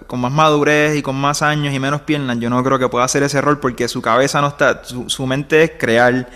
[0.06, 3.06] con más madurez y con más años y menos piernas, yo no creo que pueda
[3.06, 6.28] hacer ese rol porque su cabeza no está, su, mente es crear,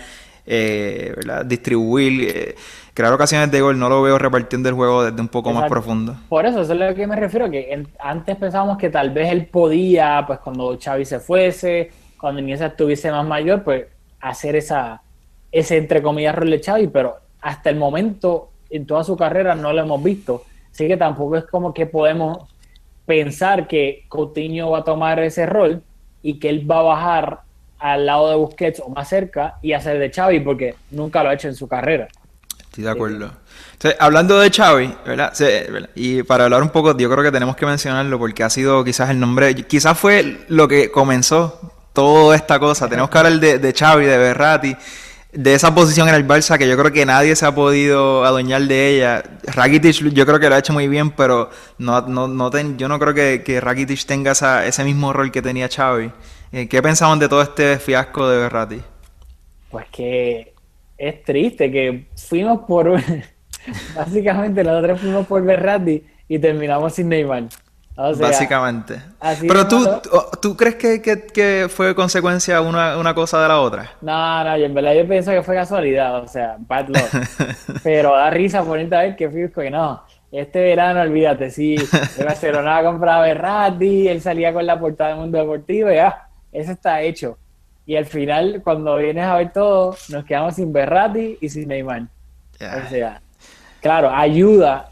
[0.47, 1.13] eh,
[1.45, 2.55] distribuir, eh,
[2.97, 3.77] crear ocasiones de gol.
[3.77, 6.15] No lo veo repartiendo el juego desde un poco más profundo.
[6.29, 9.45] Por eso, eso es lo que me refiero, que antes pensábamos que tal vez él
[9.45, 13.85] podía, pues cuando Xavi se fuese, cuando Iniesta estuviese más mayor, pues
[14.19, 15.03] hacer esa,
[15.51, 19.71] ese entre comillas rol de Xavi, pero hasta el momento en toda su carrera no
[19.73, 20.43] lo hemos visto.
[20.71, 22.49] Así que tampoco es como que podemos
[23.05, 25.83] pensar que Coutinho va a tomar ese rol
[26.23, 27.41] y que él va a bajar
[27.77, 31.35] al lado de Busquets o más cerca y hacer de Xavi porque nunca lo ha
[31.35, 32.07] hecho en su carrera.
[32.77, 33.31] Estoy de acuerdo.
[33.99, 35.33] hablando de Xavi, ¿verdad?
[35.95, 39.09] Y para hablar un poco, yo creo que tenemos que mencionarlo porque ha sido quizás
[39.09, 41.59] el nombre, quizás fue lo que comenzó
[41.91, 42.87] toda esta cosa.
[42.87, 44.77] Tenemos que hablar de, de Xavi, de Berrati
[45.31, 48.61] de esa posición en el Barça que yo creo que nadie se ha podido adueñar
[48.61, 49.23] de ella.
[49.43, 52.99] Rakitic yo creo que lo ha hecho muy bien, pero no, no, no yo no
[52.99, 54.33] creo que, que Rakitic tenga
[54.67, 56.11] ese mismo rol que tenía Xavi.
[56.51, 58.81] Eh, ¿Qué pensaban de todo este fiasco de Berratti?
[59.71, 60.53] Pues que
[60.97, 62.99] es triste que fuimos por...
[63.95, 67.43] Básicamente nosotros fuimos por Berratti y terminamos sin Neymar.
[67.97, 69.01] Básicamente.
[69.41, 69.85] Pero tú,
[70.39, 73.91] tú, crees que, fue consecuencia una, una, cosa de la otra?
[74.01, 77.79] No, no, en verdad yo pienso que fue casualidad, o sea, bad luck.
[77.83, 80.03] Pero da risa bonita ver que Fisco que no.
[80.31, 81.75] Este verano, olvídate, sí,
[82.19, 87.01] el Barcelona compraba Berratti, él salía con la portada del Mundo Deportivo, ya, eso está
[87.01, 87.37] hecho.
[87.87, 92.03] Y al final, cuando vienes a ver todo, nos quedamos sin Berratti y sin Neymar.
[92.55, 93.21] O sea,
[93.81, 94.89] claro, ayuda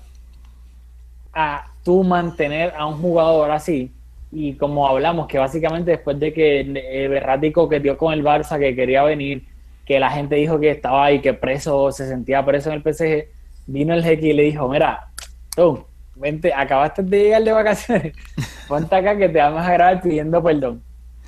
[1.34, 3.92] a tú mantener a un jugador así,
[4.32, 8.74] y como hablamos, que básicamente después de que eh, Berratti dio con el Barça, que
[8.74, 9.46] quería venir,
[9.86, 13.28] que la gente dijo que estaba ahí, que preso, se sentía preso en el PSG,
[13.68, 15.10] vino el jeque y le dijo, mira,
[15.54, 18.14] tú, vente, acabaste de llegar de vacaciones,
[18.70, 20.82] ponte acá que te vamos a grabar pidiendo perdón.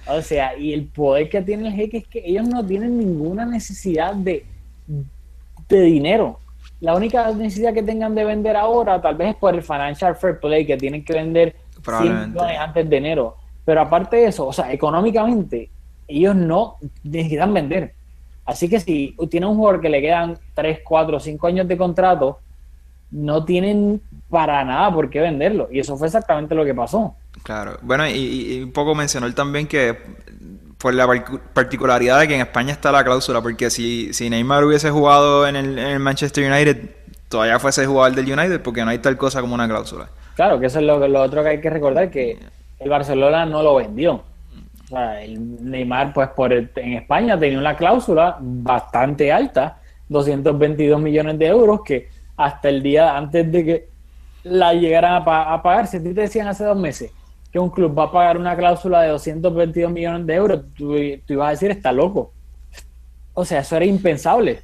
[0.09, 3.45] O sea, y el poder que tiene el jeque es que ellos no tienen ninguna
[3.45, 4.45] necesidad de,
[5.67, 6.39] de dinero.
[6.79, 10.39] La única necesidad que tengan de vender ahora tal vez es por el financial fair
[10.39, 13.35] play, que tienen que vender 100 millones antes de enero.
[13.65, 15.69] Pero aparte de eso, o sea, económicamente,
[16.07, 17.93] ellos no necesitan vender.
[18.45, 22.39] Así que si tiene un jugador que le quedan 3, 4, 5 años de contrato,
[23.11, 25.67] no tienen para nada por qué venderlo.
[25.71, 27.15] Y eso fue exactamente lo que pasó.
[27.43, 27.77] Claro.
[27.81, 29.97] Bueno, y, un poco mencionó él también que
[30.77, 31.07] por la
[31.53, 35.55] particularidad de que en España está la cláusula, porque si, si Neymar hubiese jugado en
[35.55, 36.89] el, Manchester United,
[37.29, 40.09] todavía fuese jugador del United, porque no hay tal cosa como una cláusula.
[40.35, 42.37] Claro, que eso es lo, lo otro que hay que recordar, que
[42.79, 44.23] el Barcelona no lo vendió.
[44.83, 51.39] O sea, el Neymar, pues por en España tenía una cláusula bastante alta, 222 millones
[51.39, 53.89] de euros, que hasta el día antes de que
[54.43, 57.11] la llegaran a, pagar, si te decían hace dos meses
[57.51, 61.47] que un club va a pagar una cláusula de 222 millones de euros, tú, ibas
[61.47, 62.33] a decir, está loco.
[63.33, 64.61] O sea, eso era impensable.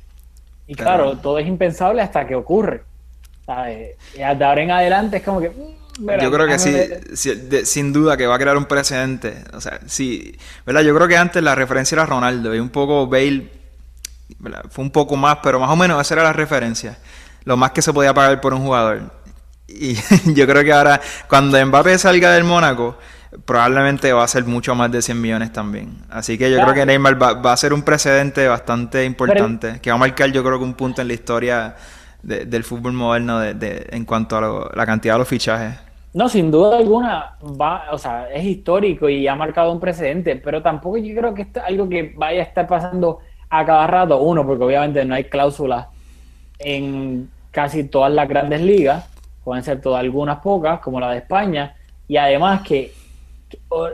[0.67, 2.83] Y claro, todo es impensable hasta que ocurre.
[3.45, 3.97] ¿sabes?
[4.13, 5.51] Y de ahora en adelante es como que
[5.97, 6.75] yo creo que sí,
[7.65, 9.43] sin duda que va a crear un precedente.
[9.53, 10.81] O sea, sí, ¿verdad?
[10.81, 13.47] Yo creo que antes la referencia era Ronaldo y un poco Bale
[14.69, 16.97] fue un poco más, pero más o menos esa era la referencia.
[17.45, 19.11] Lo más que se podía pagar por un jugador.
[19.67, 19.95] Y
[20.33, 22.97] yo creo que ahora, cuando Mbappé salga del Mónaco,
[23.45, 25.97] probablemente va a ser mucho más de 100 millones también.
[26.09, 29.95] Así que yo creo que Neymar va, a ser un precedente bastante importante, que va
[29.95, 31.75] a marcar yo creo que un punto en la historia
[32.21, 35.75] del fútbol moderno de, en cuanto a la cantidad de los fichajes.
[36.13, 40.61] No, sin duda alguna, va, o sea, es histórico y ha marcado un precedente, pero
[40.61, 44.19] tampoco yo creo que es algo que vaya a estar pasando a cada rato.
[44.21, 45.87] Uno, porque obviamente no hay cláusulas
[46.59, 49.05] en casi todas las grandes ligas,
[49.43, 51.75] pueden ser todas algunas pocas, como la de España,
[52.07, 52.93] y además que,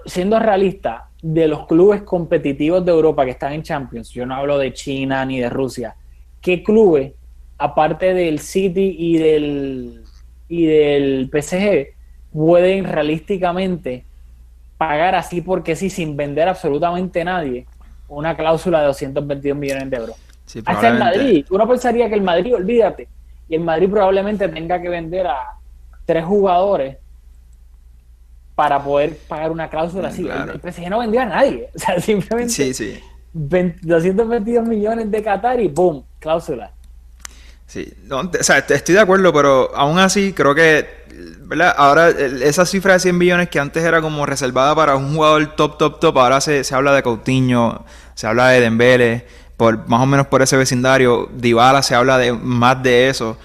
[0.05, 4.57] siendo realista, de los clubes competitivos de Europa que están en Champions, yo no hablo
[4.57, 5.95] de China ni de Rusia,
[6.41, 7.11] ¿qué clubes
[7.59, 10.03] aparte del City y del,
[10.47, 11.87] y del PSG,
[12.33, 14.05] pueden realísticamente
[14.77, 17.67] pagar así porque sí, sin vender absolutamente nadie,
[18.07, 20.15] una cláusula de 222 millones de euros.
[20.65, 23.07] Hasta el Madrid, uno pensaría que el Madrid, olvídate,
[23.49, 25.57] y el Madrid probablemente tenga que vender a
[26.05, 26.97] tres jugadores
[28.55, 30.27] para poder pagar una cláusula así.
[30.27, 32.99] El, PSG no vendió a nadie, o sea, simplemente sí, sí.
[33.33, 36.03] 222 millones de Qatar y ¡boom!
[36.19, 36.71] Cláusula.
[37.65, 40.87] Sí, o sea, estoy de acuerdo, pero aún así creo que,
[41.41, 41.73] ¿verdad?
[41.77, 45.77] Ahora esa cifra de 100 millones que antes era como reservada para un jugador top,
[45.77, 47.85] top, top, ahora se, habla de Coutinho,
[48.15, 49.27] se habla de Dembele,
[49.59, 53.35] por, más o menos por ese vecindario, Dybala se habla de más de eso.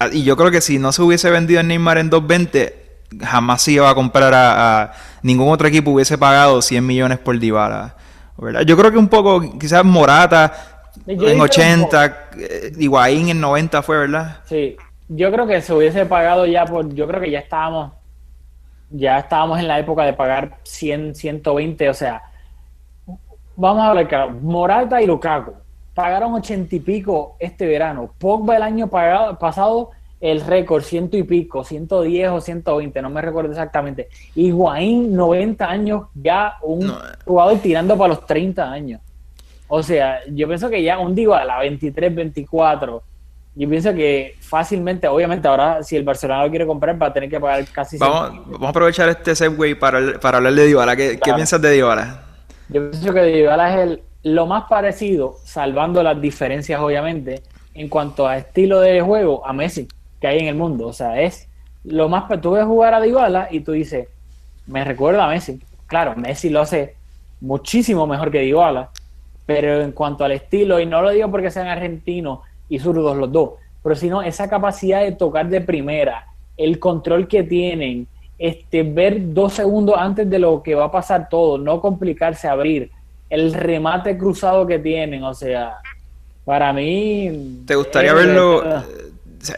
[0.00, 2.74] Ah, y yo creo que si no se hubiese vendido el Neymar en 220,
[3.22, 7.94] jamás se iba a comprar a, ningún otro equipo hubiese pagado 100 millones por Dybala.
[8.38, 8.62] ¿verdad?
[8.62, 10.52] Yo creo que un poco, quizás Morata
[11.06, 14.38] en 80, eh, Higuaín en 90 fue, ¿verdad?
[14.46, 17.92] Sí, yo creo que se hubiese pagado ya por, yo creo que ya estábamos,
[18.90, 22.31] ya estábamos en la época de pagar 100, 120, o sea,
[23.56, 25.52] vamos a ver, claro, Morata y Lukaku
[25.94, 29.90] pagaron 80 y pico este verano, Pogba el año pasado
[30.22, 34.08] el récord, ciento y pico, 110 o 120, no me recuerdo exactamente.
[34.36, 39.00] Higuaín, 90 años, ya un jugador tirando para los 30 años.
[39.66, 43.02] O sea, yo pienso que ya un digo a la 23, 24,
[43.56, 47.28] yo pienso que fácilmente, obviamente ahora si el Barcelona lo quiere comprar va a tener
[47.28, 47.98] que pagar casi...
[47.98, 50.94] Vamos, vamos a aprovechar este segue para, para hablar de Dybala.
[50.94, 52.31] ¿Qué, piensas de Dybala?
[52.72, 57.42] Yo pienso que Dybala es el, lo más parecido, salvando las diferencias obviamente,
[57.74, 59.88] en cuanto a estilo de juego a Messi
[60.20, 60.86] que hay en el mundo.
[60.86, 61.48] O sea, es
[61.84, 62.24] lo más...
[62.40, 64.08] Tú ves jugar a Dybala y tú dices,
[64.66, 65.60] me recuerda a Messi.
[65.86, 66.94] Claro, Messi lo hace
[67.42, 68.88] muchísimo mejor que Dybala,
[69.44, 73.30] pero en cuanto al estilo, y no lo digo porque sean argentinos y zurdos los
[73.30, 73.50] dos,
[73.82, 78.06] pero sino esa capacidad de tocar de primera, el control que tienen,
[78.42, 82.90] este, ver dos segundos antes de lo que va a pasar todo, no complicarse abrir,
[83.30, 85.76] el remate cruzado que tienen, o sea,
[86.44, 87.62] para mí...
[87.64, 88.64] ¿Te gustaría verlo,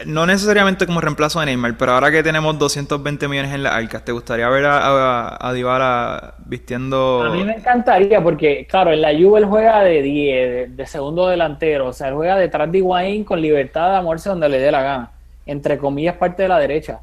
[0.05, 4.05] no necesariamente como reemplazo de Neymar, pero ahora que tenemos 220 millones en las arcas,
[4.05, 7.23] ¿te gustaría ver a, a, Dybala vistiendo...?
[7.23, 11.27] A mí me encantaría porque, claro, en la Juve él juega de 10, de, segundo
[11.27, 14.71] delantero, o sea, él juega detrás de Higuaín con libertad de amorse donde le dé
[14.71, 15.11] la gana,
[15.47, 16.99] entre comillas parte de la derecha.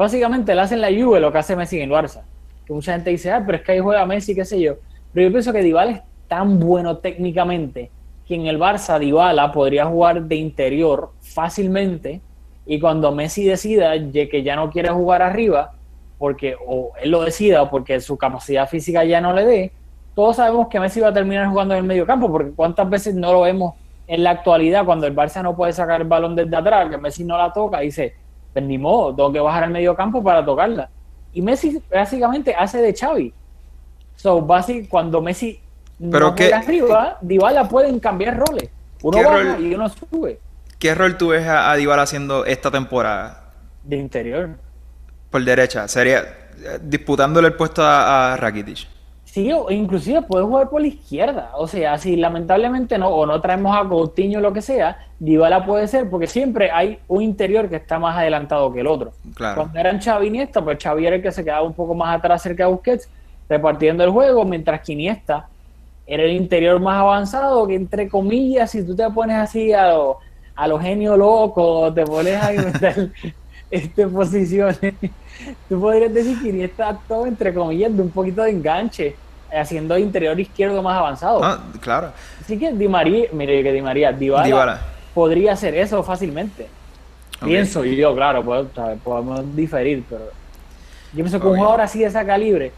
[0.00, 2.22] Básicamente él hace en la Juve lo que hace Messi en el Barça,
[2.64, 4.76] que mucha gente dice, ah, pero es que ahí juega Messi, qué sé yo,
[5.12, 7.90] pero yo pienso que Dybala es tan bueno técnicamente
[8.26, 12.22] que en el Barça Dybala podría jugar de interior fácilmente
[12.64, 15.72] Y cuando Messi decida que ya no quiere jugar arriba,
[16.16, 19.72] porque o él lo decida o porque su capacidad física ya no le dé,
[20.14, 23.14] todos sabemos que Messi va a terminar jugando en el medio campo, porque cuántas veces
[23.14, 23.74] no lo vemos
[24.06, 27.22] en la actualidad cuando el Barça no puede sacar el balón desde atrás, que Messi
[27.22, 28.14] no la toca, dice,
[28.52, 30.88] pues ni modo, tengo que bajar al medio campo para tocarla.
[31.32, 33.32] Y Messi básicamente hace de Xavi.
[34.16, 35.60] So, básicamente, cuando Messi
[35.98, 38.68] Pero no arriba, Dybala pueden cambiar roles.
[39.02, 40.38] Uno baja y uno sube.
[40.78, 43.52] ¿Qué rol tú ves a, a Dybala haciendo esta temporada?
[43.84, 44.50] De interior.
[45.30, 48.86] Por derecha, sería eh, disputándole el puesto a, Rakitic.
[49.32, 51.52] Sí, o inclusive puede jugar por la izquierda.
[51.54, 55.64] O sea, si lamentablemente no, o no traemos a Coutinho o lo que sea, Dybala
[55.64, 59.12] puede ser, porque siempre hay un interior que está más adelantado que el otro.
[59.34, 59.62] Claro.
[59.62, 62.18] Cuando eran Xavi y Iniesta, pues Xavi era el que se quedaba un poco más
[62.18, 63.08] atrás cerca de Busquets,
[63.48, 65.48] repartiendo el juego, mientras que Iniesta
[66.08, 70.16] era el interior más avanzado, que entre comillas, si tú te pones así a los
[70.56, 73.10] a lo genio loco, te pones a inventar
[73.70, 74.94] este, posiciones,
[75.68, 79.14] tú podrías decir que Iniesta todo entre comillas de un poquito de enganche,
[79.52, 81.42] haciendo interior izquierdo más avanzado.
[81.42, 82.12] Ah, claro.
[82.40, 84.80] Así que Di María, mire que Di María, Dybala,
[85.14, 86.68] podría hacer eso fácilmente.
[87.44, 88.44] Pienso yo, claro,
[89.02, 90.24] podemos diferir, pero
[91.12, 92.72] yo pienso que un jugador así de esa calibre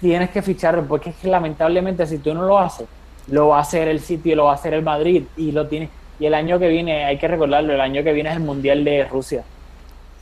[0.00, 2.86] tienes que ficharlo, porque es que lamentablemente si tú no lo haces,
[3.28, 5.90] lo va a hacer el City, lo va a hacer el Madrid y lo tienes.
[6.18, 8.84] Y el año que viene, hay que recordarlo, el año que viene es el Mundial
[8.84, 9.44] de Rusia.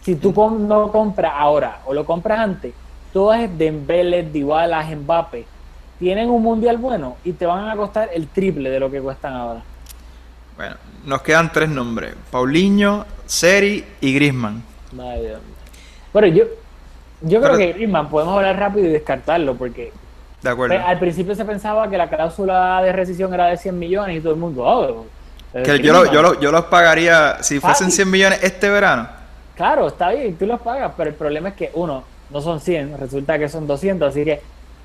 [0.03, 2.73] Si tú no compras ahora o lo compras antes,
[3.13, 5.47] todas Dembélé, Dybala, Mbappé
[5.99, 9.35] tienen un mundial bueno y te van a costar el triple de lo que cuestan
[9.35, 9.63] ahora.
[10.57, 14.63] Bueno, nos quedan tres nombres: Paulinho, Seri y Grisman.
[16.13, 16.45] Bueno, yo,
[17.21, 19.93] yo creo que Grisman podemos hablar rápido y descartarlo porque
[20.43, 20.77] de acuerdo.
[20.85, 24.33] al principio se pensaba que la cláusula de rescisión era de 100 millones y todo
[24.33, 25.07] el mundo, oh,
[25.53, 29.22] que yo, yo, yo, los pagaría si fuesen 100 millones este verano.
[29.57, 32.99] Claro, está bien, tú los pagas, pero el problema es que, uno, no son 100,
[32.99, 34.41] resulta que son 200, así que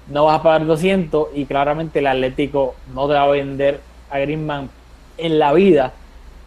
[0.09, 4.19] no vas a pagar 200 y claramente el Atlético no te va a vender a
[4.19, 4.69] Griezmann
[5.17, 5.93] en la vida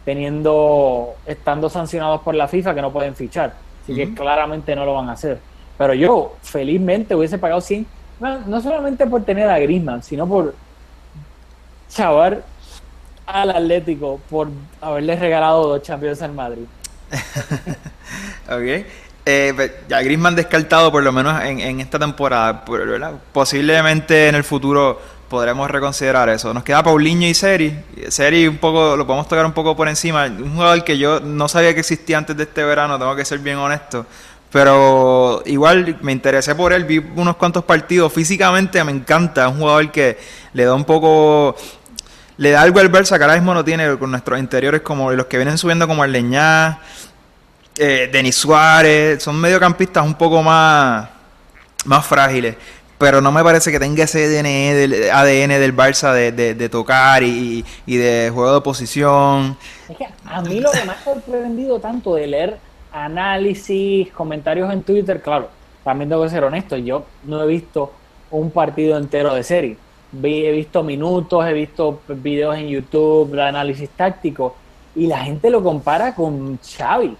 [0.04, 3.54] teniendo estando sancionados por la FIFA que no pueden fichar.
[3.82, 5.38] Así que claramente no lo van a hacer.
[5.76, 7.86] Pero yo felizmente hubiese pagado 100,
[8.46, 10.54] no, solamente por tener a Griezmann, sino por
[11.88, 12.42] chavar
[13.26, 14.48] al Atlético por
[14.80, 16.64] haberle regalado dos Champions al Madrid.
[18.50, 18.86] ok.
[19.26, 22.64] Eh, pues, ya Griezmann descartado por lo menos en, esta temporada.
[23.32, 26.52] Posiblemente en el futuro podremos reconsiderar eso.
[26.52, 27.78] Nos queda Paulinho y Seri.
[28.08, 30.24] Seri un poco, lo podemos tocar un poco por encima.
[30.26, 33.38] Un jugador que yo no sabía que existía antes de este verano, tengo que ser
[33.38, 34.06] bien honesto.
[34.50, 38.12] Pero igual me interesé por él, vi unos cuantos partidos.
[38.12, 40.18] Físicamente me encanta, un jugador que
[40.54, 41.54] le da un poco
[42.40, 45.26] le da algo al Barça que ahora mismo no tiene con nuestros interiores como los
[45.26, 46.80] que vienen subiendo como el Leñá,
[47.76, 51.08] eh, Denis Suárez, son mediocampistas un poco más,
[51.84, 52.56] más frágiles.
[52.98, 57.64] Pero no me parece que tenga ese ADN del, ADN del Barça de, tocar y,
[57.86, 59.56] de juego de posición.
[59.88, 62.58] Es que a mí lo que me ha sorprendido tanto de leer
[62.92, 65.48] análisis, comentarios en Twitter, claro,
[65.82, 67.94] también tengo que ser honesto, yo no he visto
[68.30, 69.76] un partido entero de serie
[70.22, 74.56] he visto minutos, he visto videos en YouTube de análisis táctico
[74.94, 77.16] y la gente lo compara con Xavi.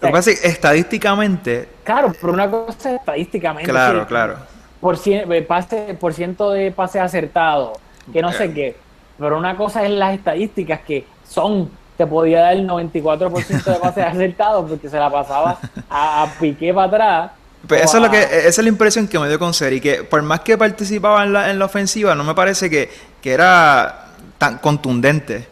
[0.00, 1.68] Lo que pasa es que estadísticamente...
[1.84, 3.70] Claro, por una cosa estadísticamente...
[3.70, 4.36] Claro, claro.
[4.80, 7.78] Por, eh, pase, por ciento de pases acertados,
[8.12, 8.76] que no sé qué.
[9.18, 14.04] Pero una cosa es las estadísticas que son te podía dar el 94% de pases
[14.06, 15.58] acertados porque se la pasaba
[15.90, 17.30] a, a Piqué para atrás
[17.66, 20.02] pues eso es lo que, esa es la impresión que me dio con Seri, que
[20.02, 24.06] por más que participaba en la, en la ofensiva, no me parece que, que era
[24.38, 25.46] tan contundente.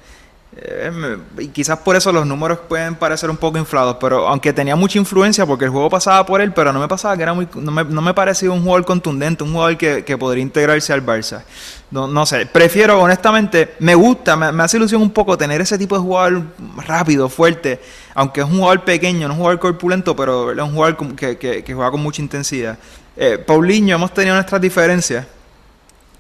[0.61, 4.75] Eh, y quizás por eso los números pueden parecer un poco inflados, pero aunque tenía
[4.75, 7.47] mucha influencia porque el juego pasaba por él, pero no me pasaba que era muy,
[7.55, 11.07] no me, no me parecía un jugador contundente, un jugador que, que podría integrarse al
[11.07, 11.42] Barça.
[11.92, 15.79] No, no sé, prefiero honestamente, me gusta, me, me, hace ilusión un poco tener ese
[15.79, 16.42] tipo de jugador
[16.85, 17.81] rápido, fuerte,
[18.14, 21.62] aunque es un jugador pequeño, no un jugador corpulento, pero es un jugador que, que,
[21.62, 22.77] que juega con mucha intensidad.
[23.17, 25.25] Eh, Paulinho, hemos tenido nuestras diferencias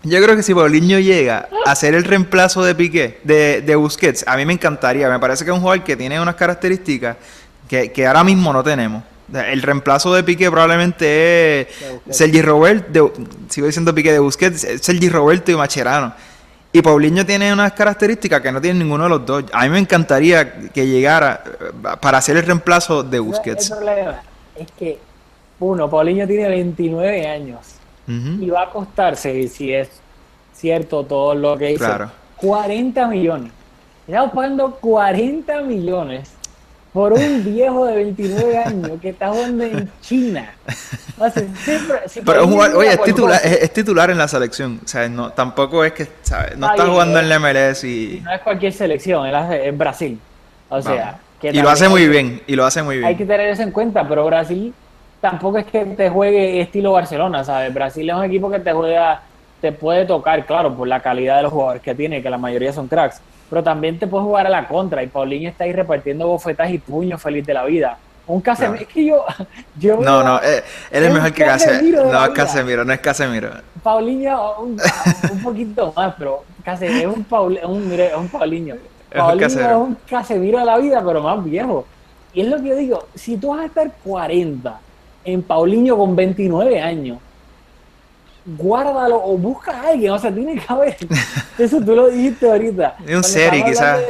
[0.04, 4.24] yo creo que si Paulinho llega a ser el reemplazo de Piqué, de, de Busquets,
[4.28, 5.08] a mí me encantaría.
[5.08, 7.16] Me parece que es un jugador que tiene unas características
[7.68, 9.02] que, que ahora mismo no tenemos.
[9.32, 11.68] El reemplazo de Piqué probablemente es
[12.10, 13.12] Sergi Roberto,
[13.48, 16.14] sigo diciendo Piqué de Busquets, Sergi Roberto y Macherano.
[16.72, 19.44] Y Paulinho tiene unas características que no tiene ninguno de los dos.
[19.52, 23.70] A mí me encantaría que llegara eh, para ser el reemplazo de Busquets.
[23.70, 24.22] El problema
[24.54, 24.98] es que,
[25.60, 27.77] uno, Paulinho tiene 29 años
[28.08, 29.88] y va a costarse, si es
[30.54, 31.86] cierto todo lo que dice,
[32.36, 33.52] 40 millones.
[34.06, 36.30] Estamos pagando 40 millones
[36.92, 40.50] por un viejo de 29 años que está jugando en China.
[42.24, 44.80] Pero oye, es titular, es, titular en la selección.
[44.82, 46.56] O sea, no, tampoco es que, ¿sabes?
[46.56, 48.20] No está jugando en la MLS y...
[48.24, 50.18] No es cualquier selección, es Brasil.
[50.68, 51.18] O sea...
[51.40, 53.06] Que y lo hace muy bien, y lo hace muy bien.
[53.06, 54.74] Hay que tener eso en cuenta, pero Brasil
[55.20, 57.72] tampoco es que te juegue estilo Barcelona, ¿sabes?
[57.72, 59.22] Brasil es un equipo que te juega,
[59.60, 62.72] te puede tocar, claro, por la calidad de los jugadores que tiene, que la mayoría
[62.72, 65.02] son cracks, pero también te puede jugar a la contra.
[65.02, 67.98] Y Paulinho está ahí repartiendo bofetas y puños feliz de la vida.
[68.26, 69.24] Un Casemiro, es que yo,
[69.78, 72.12] yo No, no, eh, él es mejor que Casemiro.
[72.12, 73.50] No, es Casemiro, no es Casemiro.
[73.82, 74.78] Paulinho un,
[75.32, 78.76] un poquito más, pero Casemiro es un, Paul, un, es un Paulinho.
[79.10, 81.86] Paulinho es un Casemiro de la vida, pero más viejo.
[82.34, 84.78] Y es lo que yo digo, si tú vas a estar 40
[85.24, 87.18] en Paulinho con 29 años,
[88.56, 90.96] guárdalo o busca a alguien, o sea, tiene que haber,
[91.58, 92.96] eso tú lo dijiste ahorita.
[93.06, 94.00] Es un serie quizás.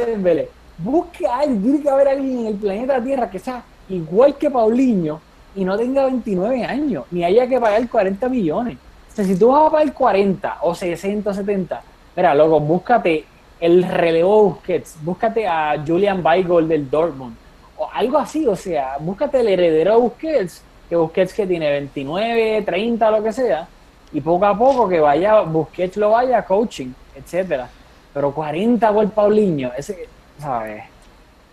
[0.77, 4.49] Busca a alguien, tiene que haber alguien en el planeta Tierra que sea igual que
[4.49, 5.19] Paulinho
[5.55, 8.77] y no tenga 29 años, ni haya que pagar 40 millones.
[9.11, 11.81] O sea, si tú vas a pagar 40 o 60 o 70,
[12.15, 13.25] mira, loco, búscate
[13.59, 17.35] el relevo Busquets, búscate a Julian Weigl del Dortmund,
[17.77, 22.63] o algo así, o sea, búscate el heredero de Busquets, que Busquets que tiene 29,
[22.63, 23.67] 30, lo que sea,
[24.11, 27.69] y poco a poco que vaya, Busquets lo vaya coaching, etcétera.
[28.11, 30.09] Pero 40 por Paulinho, ese,
[30.39, 30.83] ¿sabes?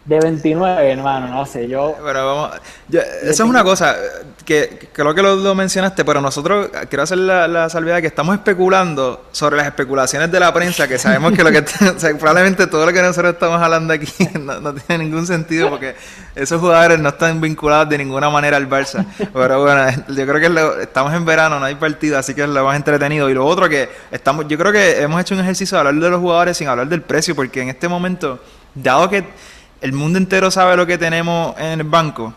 [0.06, 1.96] De 29, hermano, no sé, yo...
[2.00, 2.60] Pero vamos,
[2.92, 3.96] eso es una cosa
[4.44, 9.24] que, creo que lo, mencionaste, pero nosotros, quiero hacer la, la, salvedad que estamos especulando
[9.32, 11.62] sobre las especulaciones de la prensa, que sabemos que lo que...
[12.20, 14.06] probablemente todo lo que nosotros estamos hablando aquí
[14.38, 15.96] no, tiene ningún sentido porque
[16.36, 19.04] esos jugadores no están vinculados de ninguna manera al Barça.
[19.32, 22.64] Pero bueno, yo creo que estamos en verano, no hay partido, así que es lo
[22.64, 23.28] más entretenido.
[23.28, 26.10] Y lo otro que estamos, yo creo que hemos hecho un ejercicio de hablar de
[26.10, 28.38] los jugadores sin hablar del precio, porque en este momento,
[28.76, 29.24] dado que
[29.80, 32.32] el mundo entero sabe lo que tenemos en el banco.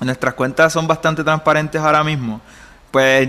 [0.00, 2.40] Nuestras cuentas son bastante transparentes ahora mismo.
[2.90, 3.28] Pues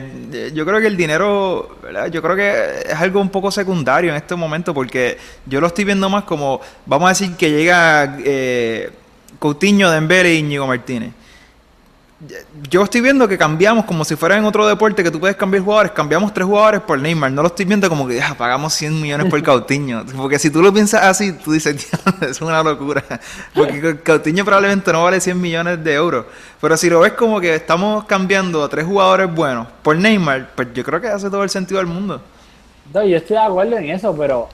[0.54, 1.78] yo creo que el dinero,
[2.12, 5.84] yo creo que es algo un poco secundario en este momento porque yo lo estoy
[5.84, 8.92] viendo más como, vamos a decir que llega eh,
[9.40, 11.12] Coutinho, Dembele y Íñigo Martínez
[12.70, 15.64] yo estoy viendo que cambiamos como si fuera en otro deporte que tú puedes cambiar
[15.64, 19.30] jugadores, cambiamos tres jugadores por Neymar, no lo estoy viendo como que pagamos 100 millones
[19.30, 21.88] por Cautiño, porque si tú lo piensas así, tú dices,
[22.22, 23.04] es una locura,
[23.54, 26.26] porque Cautiño probablemente no vale 100 millones de euros,
[26.60, 30.70] pero si lo ves como que estamos cambiando a tres jugadores buenos por Neymar, pues
[30.74, 32.20] yo creo que hace todo el sentido del mundo.
[32.94, 34.50] No, yo estoy de acuerdo en eso, pero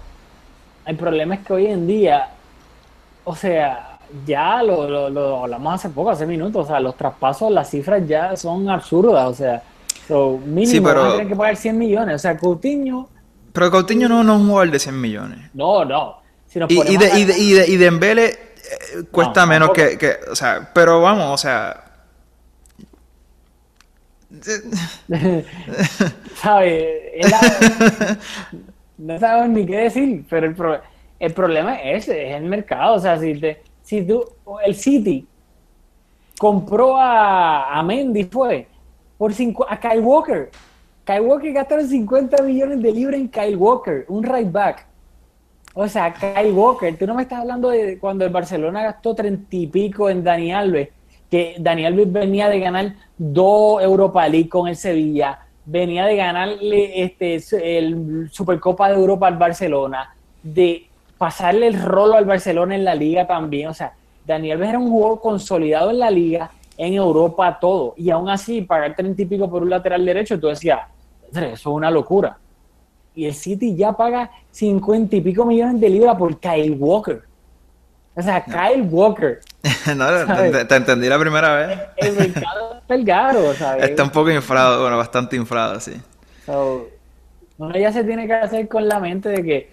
[0.86, 2.28] el problema es que hoy en día,
[3.24, 3.93] o sea,
[4.26, 8.36] ya lo, lo, hablamos hace poco, hace minutos, o sea, los traspasos, las cifras ya
[8.36, 9.64] son absurdas, o sea,
[10.46, 13.10] mínimo sí, pero, que pagar 100 millones, o sea, Coutinho...
[13.52, 15.40] Pero Coutinho no, no es un jugador de 100 millones.
[15.54, 16.18] No, no.
[16.54, 20.36] y, y, de, y, de, y, de, y Dembele eh, cuesta menos que, que, o
[20.36, 21.80] sea, pero vamos, o sea...
[26.36, 27.12] ¿Sabes?
[28.98, 30.82] no sabes ni qué decir, pero el, pro,
[31.20, 34.24] el problema es ese, es el mercado, o sea, si te si tú,
[34.66, 35.28] el City
[36.40, 38.68] compró a, Mendy, fue,
[39.18, 40.50] por cinco, a Kyle Walker.
[41.06, 44.88] Kyle Walker gastaron 50 millones de libras en Kyle Walker, un right back.
[45.74, 49.48] O sea, Kyle Walker, tú no me estás hablando de cuando el Barcelona gastó 30
[49.52, 50.90] y pico en Dani Alves,
[51.30, 57.04] que Dani Alves venía de ganar dos Europa League con el Sevilla, venía de ganarle
[57.04, 57.40] este,
[57.78, 60.88] el Supercopa de Europa al Barcelona, de
[61.24, 63.70] pasarle el rolo al Barcelona en la liga también.
[63.70, 63.94] O sea,
[64.28, 67.94] Daniel Alves era un jugador consolidado en la liga, en Europa, todo.
[67.96, 70.82] Y aún así, pagar 30 y pico por un lateral derecho, tú decías,
[71.32, 72.38] eso es una locura.
[73.16, 77.22] Y el City ya paga 50 y pico millones de libras por Kyle Walker.
[78.16, 79.40] O sea, Kyle Walker.
[79.96, 81.80] no, te, entendí la primera vez.
[81.96, 83.86] El, mercado está caro, ¿sabes?
[83.86, 85.94] Está un poco inflado, bueno, bastante inflado, sí.
[87.58, 89.72] uno ya se tiene que hacer con la mente de que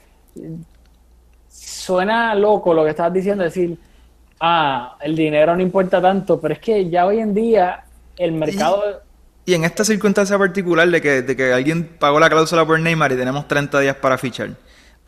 [1.51, 3.77] suena loco lo que estás diciendo, decir,
[4.41, 7.85] ah, el dinero no importa tanto, pero es que ya hoy en día
[8.17, 9.03] el mercado...
[9.45, 13.11] Y, en esta circunstancia particular de que, de que alguien pagó la cláusula por Neymar
[13.13, 14.51] y tenemos 30 días para fichar,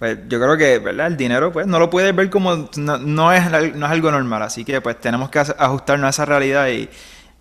[0.01, 1.07] pues yo creo que, ¿verdad?
[1.07, 4.43] El dinero, pues no lo puedes ver como, no, no, es, no es algo normal,
[4.43, 6.89] así que pues tenemos que ajustarnos a esa realidad y,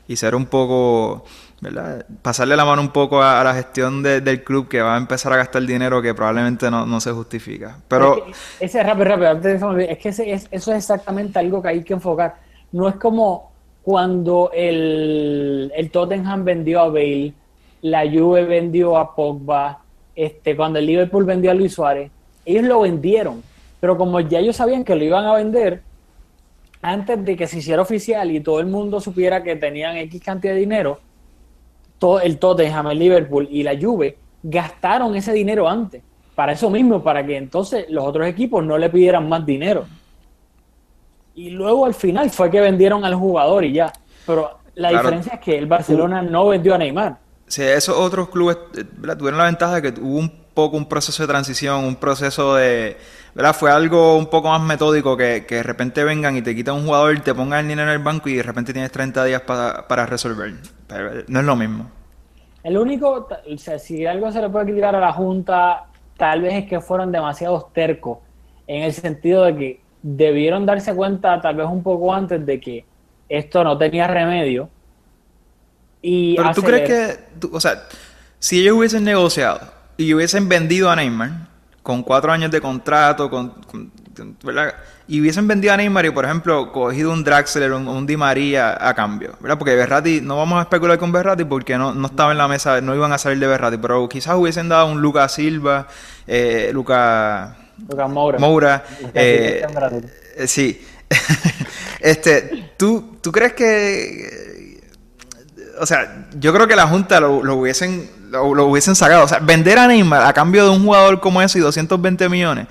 [0.08, 1.26] y ser un poco
[1.62, 2.06] ¿verdad?
[2.24, 5.38] Pasarle la mano un poco a, la gestión del club que va a empezar a
[5.38, 7.78] gastar dinero que probablemente no, se justifica.
[7.88, 8.26] Pero...
[8.60, 12.36] ese, rápido, rápido, es que eso es exactamente algo que hay que enfocar.
[12.72, 13.52] No es como
[13.84, 17.34] cuando el, el Tottenham vendió a Bale,
[17.84, 19.80] la Juve vendió a Pogba,
[20.16, 22.12] este, cuando el Liverpool vendió a Luis Suárez,
[22.44, 23.44] ellos lo vendieron,
[23.80, 25.82] pero como ya ellos sabían que lo iban a vender,
[26.82, 30.54] antes de que se hiciera oficial y todo el mundo supiera que tenían X cantidad
[30.54, 31.00] de dinero,
[32.02, 36.02] todo el Tottenham, el Liverpool y la Juve gastaron ese dinero antes.
[36.34, 39.86] Para eso mismo, para que entonces los otros equipos no le pidieran más dinero.
[41.36, 43.94] Y luego al final fue que vendieron al jugador y ya.
[44.26, 47.20] Pero la diferencia es que el Barcelona no vendió a Neymar.
[47.46, 48.84] Sí, esos otros clubes eh,
[49.16, 52.98] tuvieron la ventaja de que hubo un poco un proceso de transición, un proceso de...
[53.34, 53.56] ¿verdad?
[53.56, 56.86] Fue algo un poco más metódico que, que de repente vengan y te quitan un
[56.86, 59.88] jugador, te pongan el dinero en el banco y de repente tienes 30 días para,
[59.88, 60.54] para resolver.
[60.88, 61.90] Pero no es lo mismo.
[62.64, 65.86] El único, o sea, si algo se le puede criticar a la Junta,
[66.18, 68.20] tal vez es que fueron demasiado tercos,
[68.68, 72.86] en el sentido de que debieron darse cuenta tal vez un poco antes de que
[73.30, 74.70] esto no tenía remedio.
[76.02, 77.84] Y Pero tú crees que, o sea,
[78.40, 79.60] si ellos hubiesen negociado
[79.98, 81.51] y hubiesen vendido a Neymar
[81.84, 83.54] con cuatro años de contrato, con,
[84.44, 84.74] ¿verdad?
[85.08, 88.78] y hubiesen vendido a Neymar y, por ejemplo, cogido un Draxler o un, Di María
[88.80, 89.58] a cambio, ¿verdad?
[89.58, 92.80] Porque Berrati, no vamos a especular con Berrati porque no, no estaba en la mesa,
[92.80, 95.88] no iban a salir de Berrati, pero quizás hubiesen dado un Lucas Silva,
[96.28, 97.58] eh, Lucas
[98.10, 98.40] Moura.
[98.40, 99.66] Moura eh,
[100.38, 100.82] eh, sí.
[102.00, 104.80] este, ¿tú, ¿Tú crees que...
[105.80, 109.26] O sea, yo creo que la Junta lo, hubiesen, lo, hubiesen sacado.
[109.26, 112.68] O sea, vender a Neymar a cambio de un jugador como ese y 220 millones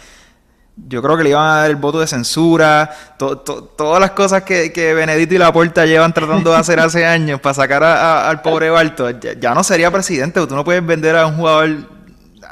[0.88, 4.72] yo creo que le iban a dar el voto de censura, todas las cosas que,
[4.72, 9.10] que Benedito y Laporta llevan tratando de hacer hace años para sacar al pobre Barto,
[9.10, 11.68] ya, no sería presidente, tú no puedes vender a un jugador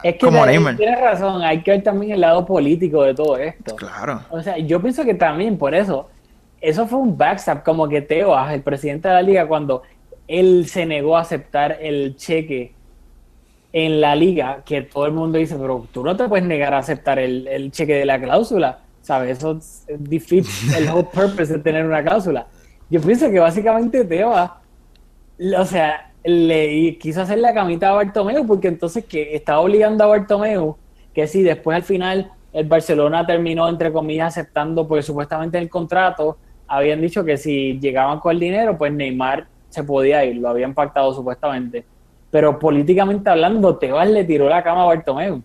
[0.05, 0.77] es que como Neymar.
[0.77, 3.75] Tienes razón, hay que ver también el lado político de todo esto.
[3.75, 4.21] Claro.
[4.31, 6.09] O sea, yo pienso que también por eso,
[6.61, 9.83] eso fue un backstab, como que Teo, el presidente de la liga, cuando
[10.29, 12.75] él se negó a aceptar el cheque
[13.73, 16.79] en la liga que todo el mundo dice, pero tú no te puedes negar a
[16.79, 19.39] aceptar el, cheque de la cláusula, ¿sabes?
[19.39, 22.47] Eso es difícil, el whole purpose de tener una cláusula.
[22.91, 24.61] Yo pienso que básicamente Teba,
[25.59, 30.09] o sea, le quiso hacer la camita a Bartomeu porque entonces que estaba obligando a
[30.09, 30.77] Bartomeu
[31.15, 35.71] que si después al final el Barcelona terminó entre comillas aceptando porque supuestamente en el
[35.71, 40.49] contrato habían dicho que si llegaban con el dinero pues Neymar se podía ir, lo
[40.49, 41.85] habían pactado supuestamente
[42.31, 45.43] pero políticamente hablando, Tebas le tiró la cama a Bartomeu,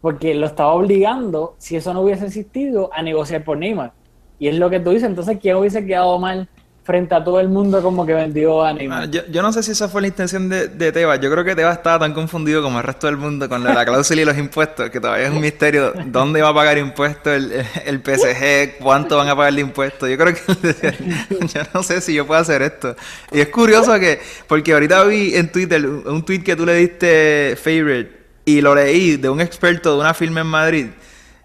[0.00, 3.92] porque lo estaba obligando, si eso no hubiese existido, a negociar por Neymar.
[4.38, 6.48] Y es lo que tú dices, entonces, ¿quién hubiese quedado mal
[6.86, 9.10] frente a todo el mundo como que vendió a Neymar.
[9.10, 11.18] Yo, yo no sé si esa fue la intención de, de Tebas.
[11.20, 14.22] Yo creo que Tebas estaba tan confundido como el resto del mundo con la, cláusula
[14.22, 17.98] y los impuestos, que todavía es un misterio dónde va a pagar impuestos el, el,
[17.98, 20.08] PSG, cuánto van a pagar de impuestos.
[20.08, 20.94] Yo creo que
[21.52, 22.94] yo no sé si yo puedo hacer esto.
[23.32, 27.56] Y es curioso que, porque ahorita vi en Twitter un tweet que tú le diste
[27.56, 30.86] favorite y lo leí de un experto de una firma en Madrid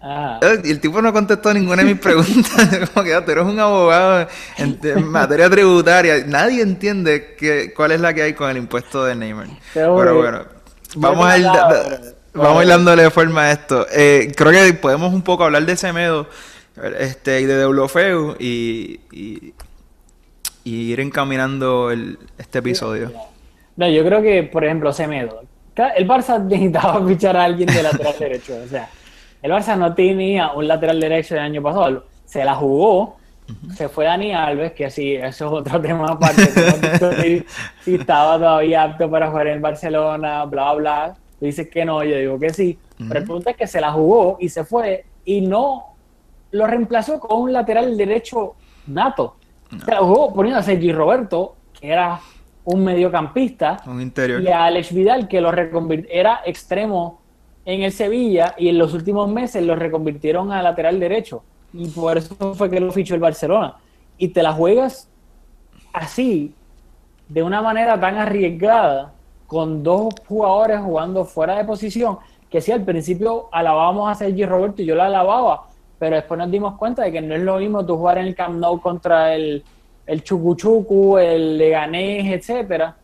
[0.04, 0.40] Ah.
[0.64, 2.90] Y el tipo no contestó ninguna de mis preguntas.
[2.92, 4.28] Como que ah, tú eres un abogado
[4.58, 6.24] en, materia tributaria.
[6.26, 9.46] Nadie entiende que, cuál es la que hay con el impuesto de Neymar.
[9.72, 10.44] Pero bueno,
[10.96, 11.46] vamos a ir,
[12.34, 13.86] vamos a ir dándole forma a esto.
[13.92, 16.26] Eh, creo que podemos un poco hablar de Semedo
[16.98, 19.54] este, y de Deulofeu y, y,
[20.64, 23.12] ir encaminando el, este episodio.
[23.76, 25.44] No, yo creo que, por ejemplo, Semedo.
[25.96, 28.56] El Barça necesitaba fichar a alguien de lateral derecho.
[28.64, 28.90] O sea,
[29.42, 33.16] el Barça no tenía un lateral derecho el año pasado, se la jugó,
[33.74, 37.44] se fue Dani Alves, que sí, eso es otro tema aparte,
[37.82, 41.14] si, estaba todavía apto para jugar en Barcelona, bla, bla.
[41.38, 42.78] Tú dices que no, yo digo que sí.
[42.96, 45.96] Pero el punto es que se la jugó y se fue y no
[46.52, 48.54] lo reemplazó con un lateral derecho
[48.86, 49.36] nato.
[49.84, 52.20] Se la jugó poniendo a Sergi Roberto, que era
[52.64, 54.40] un mediocampista, un interior.
[54.40, 57.21] y a Alex Vidal, que lo reconvirtió, era extremo
[57.64, 61.42] en el Sevilla y en los últimos meses lo reconvirtieron a lateral derecho.
[61.72, 63.76] Y por eso fue que lo fichó el Barcelona.
[64.18, 65.08] Y te la juegas
[65.92, 66.54] así,
[67.28, 69.12] de una manera tan arriesgada,
[69.46, 72.18] con dos jugadores jugando fuera de posición,
[72.50, 75.66] que sí, al principio alabábamos a Sergi Roberto y yo la alababa,
[75.98, 78.34] pero después nos dimos cuenta de que no es lo mismo tú jugar en el
[78.34, 79.62] Camp Nou contra el,
[80.06, 82.96] el Chucuchucu, el Leganés, etcétera,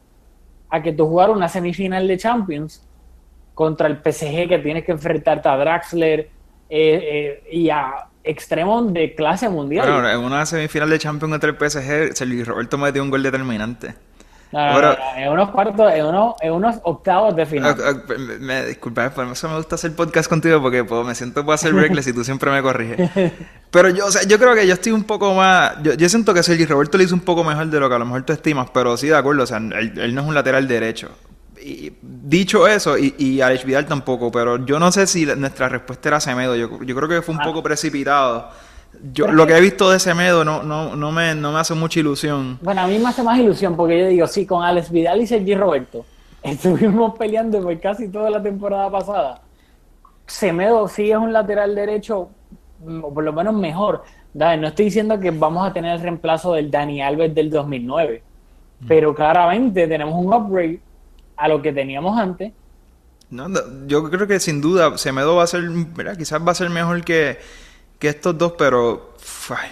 [0.70, 2.87] a que tú jugar una semifinal de Champions
[3.58, 6.30] contra el PSG que tienes que enfrentarte a Draxler eh,
[6.70, 9.90] eh, y a extremos de clase mundial.
[9.90, 13.96] Bueno, en una semifinal de Champions contra el PSG, Sergio Roberto metió un gol determinante.
[14.52, 17.76] en unos cuartos, en unos, en unos octavos de final.
[17.84, 17.94] Ah,
[18.38, 21.74] me, disculpa, por eso me gusta hacer podcast contigo porque pues, me siento puedo hacer
[21.74, 23.10] reckless y tú siempre me corriges.
[23.72, 25.82] Pero yo, o sea, yo creo que yo estoy un poco más.
[25.82, 27.98] Yo, yo siento que Sergio Roberto lo hizo un poco mejor de lo que a
[27.98, 30.68] lo mejor tú estimas, pero sí, de acuerdo, o sea, él no es un lateral
[30.68, 31.10] derecho
[32.02, 36.20] dicho eso, y, y Alex Vidal tampoco, pero yo no sé si nuestra respuesta era
[36.20, 36.56] Semedo.
[36.56, 37.44] Yo, yo creo que fue un ah.
[37.44, 38.48] poco precipitado
[39.12, 42.00] yo lo que he visto de Semedo no, no, no, me, no me hace mucha
[42.00, 42.58] ilusión.
[42.62, 45.26] Bueno, a mí me hace más ilusión porque yo digo, sí, con Alex Vidal y
[45.26, 46.04] Sergi Roberto
[46.42, 49.42] estuvimos peleando por casi toda la temporada pasada.
[50.26, 52.30] Semedo sí es un lateral derecho,
[52.84, 54.02] mm, o por lo menos mejor.
[54.34, 58.22] No estoy diciendo que vamos a tener el reemplazo del Dani Alves del 2009,
[58.86, 60.80] pero claramente tenemos un upgrade
[61.38, 62.52] a lo que teníamos antes.
[63.30, 63.48] No,
[63.86, 66.16] yo creo que sin duda Semedo va a ser, ¿verdad?
[66.16, 67.38] quizás va a ser mejor que,
[67.98, 69.08] que estos dos, pero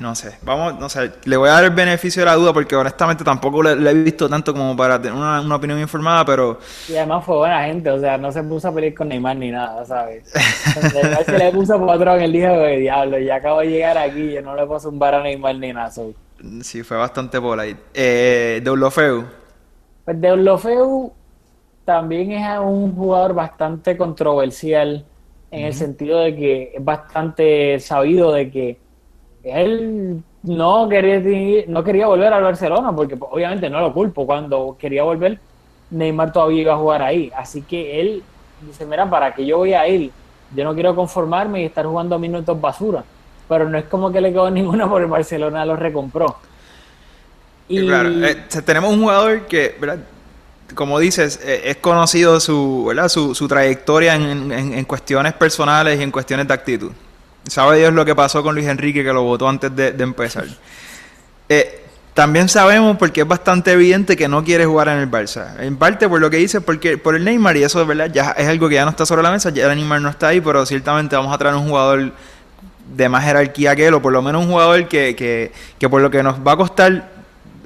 [0.00, 2.76] no sé, vamos, no sé, le voy a dar el beneficio de la duda porque
[2.76, 6.58] honestamente tampoco le, he visto tanto como para tener una, opinión informada, pero...
[6.88, 9.50] Y además fue buena gente, o sea, no se puso a pelear con Neymar ni
[9.50, 10.30] nada, ¿sabes?
[10.30, 14.54] se le puso patrón el día de diablo, ya acabo de llegar aquí, yo no
[14.54, 15.90] le puedo zumbar a Neymar ni nada,
[16.62, 17.74] Sí, fue bastante por ahí.
[17.94, 19.24] Eh, Deulofeu.
[20.04, 21.12] Pues Deulofeu
[21.86, 25.04] también es un jugador bastante controversial
[25.52, 28.78] en el sentido de que es bastante sabido de que
[29.44, 34.76] él no quería, no quería volver al Barcelona, porque pues, obviamente no lo culpo, cuando
[34.76, 35.38] quería volver,
[35.90, 38.24] Neymar todavía iba a jugar ahí, así que él
[38.62, 40.10] dice, mira, ¿para que yo voy a ir?
[40.56, 43.04] Yo no quiero conformarme y estar jugando minutos basura,
[43.48, 46.36] pero no es como que le quedó ninguna porque el Barcelona lo recompró.
[47.68, 47.86] Y...
[47.86, 49.98] Claro, eh, tenemos un jugador que, ¿verdad?
[50.74, 53.08] Como dices, eh, es conocido su, ¿verdad?
[53.08, 56.92] su, su trayectoria en, en, cuestiones personales y en cuestiones de actitud.
[57.46, 60.46] Sabe Dios lo que pasó con Luis Enrique, que lo votó antes de, empezar.
[61.48, 65.60] Eh, también sabemos, porque es bastante evidente, que no quiere jugar en el Barça.
[65.60, 68.30] En parte por lo que dice, porque por el Neymar, y eso de verdad ya
[68.32, 70.40] es algo que ya no está sobre la mesa, ya el Neymar no está ahí,
[70.40, 72.12] pero ciertamente vamos a traer un jugador
[72.94, 76.00] de más jerarquía que él, o por lo menos un jugador que, que, que por
[76.00, 77.15] lo que nos va a costar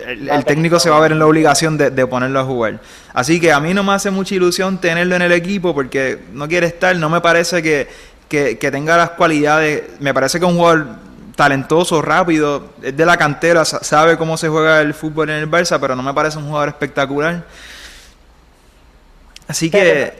[0.06, 2.80] el, técnico se va a ver en la obligación de, ponerlo a jugar.
[3.12, 6.48] Así que a mí no me hace mucha ilusión tenerlo en el equipo porque no
[6.48, 7.88] quiere estar, no me parece que,
[8.70, 10.86] tenga las cualidades, me parece que es un jugador
[11.36, 15.78] talentoso, rápido, es de la cantera, sabe cómo se juega el fútbol en el Barça,
[15.80, 17.44] pero no me parece un jugador espectacular.
[19.48, 20.12] Así que...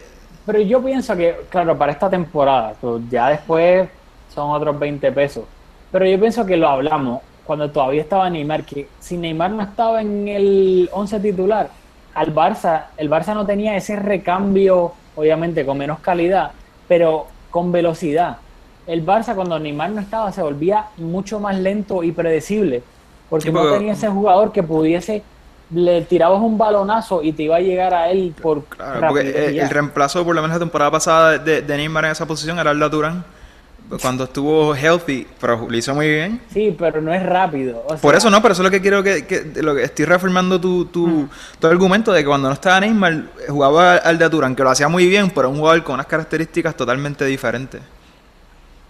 [0.47, 3.89] Pero, yo pienso que, claro, para esta temporada, pues, ya después
[4.35, 5.45] son otros 20 pesos,
[5.93, 7.21] pero yo pienso que lo hablamos,
[7.51, 11.69] cuando todavía estaba Neymar, que si Neymar no estaba en el 11 titular,
[12.15, 16.53] al Barça, el Barça no tenía ese recambio, obviamente con menos calidad,
[16.87, 18.37] pero con velocidad.
[18.87, 22.85] El Barça cuando Neymar no estaba se volvía mucho más lento y predecible,
[23.29, 25.25] porque no tenía ese jugador que pudiese
[25.75, 29.71] le tirabas un balonazo y te iba a llegar a él por claro, porque el,
[29.71, 32.79] reemplazo por lo menos la temporada pasada de, de Neymar en esa posición era el
[32.79, 33.25] Durán
[33.99, 36.41] cuando estuvo healthy, pero lo hizo muy bien.
[36.53, 37.83] Sí, pero no es rápido.
[38.01, 40.85] Por eso no, pero eso es lo que quiero que, lo que estoy reafirmando tu,
[40.87, 41.31] tu, mm.
[41.59, 44.89] tu, argumento de que cuando no estaba Neymar jugaba al de Aturán, que lo hacía
[44.89, 47.81] muy bien, pero un jugador con unas características totalmente diferentes.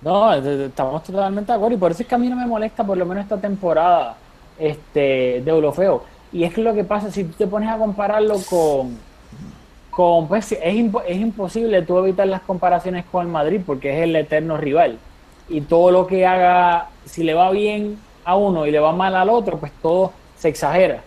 [0.03, 2.85] No, estamos totalmente de acuerdo y por eso es que a mí no me molesta
[2.85, 4.17] por lo menos esta temporada
[4.59, 6.05] este de Eurofeo.
[6.33, 8.97] Y es que lo que pasa, si tú te pones a compararlo con
[10.29, 10.59] pues, es,
[11.07, 14.99] es imposible tú evitar las comparaciones con el Madrid porque es el eterno rival.
[15.49, 19.15] Y todo lo que haga, si le va bien a uno y le va mal
[19.17, 21.03] al otro, pues todo se exagera.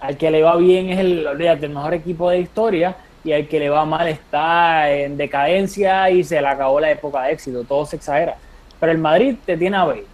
[0.00, 3.58] Al que le va bien es el, el mejor equipo de historia y al que
[3.58, 7.64] le va mal está en decadencia y se le acabó la época de éxito.
[7.64, 8.36] Todo se exagera.
[8.78, 10.04] Pero el Madrid te tiene a ver,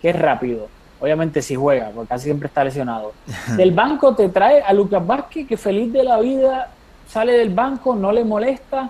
[0.00, 0.68] que es rápido.
[1.00, 3.14] Obviamente si juega, porque casi siempre está lesionado.
[3.56, 6.70] Del banco te trae a Lucas Vázquez, que feliz de la vida
[7.10, 8.88] sale del banco, no le molesta,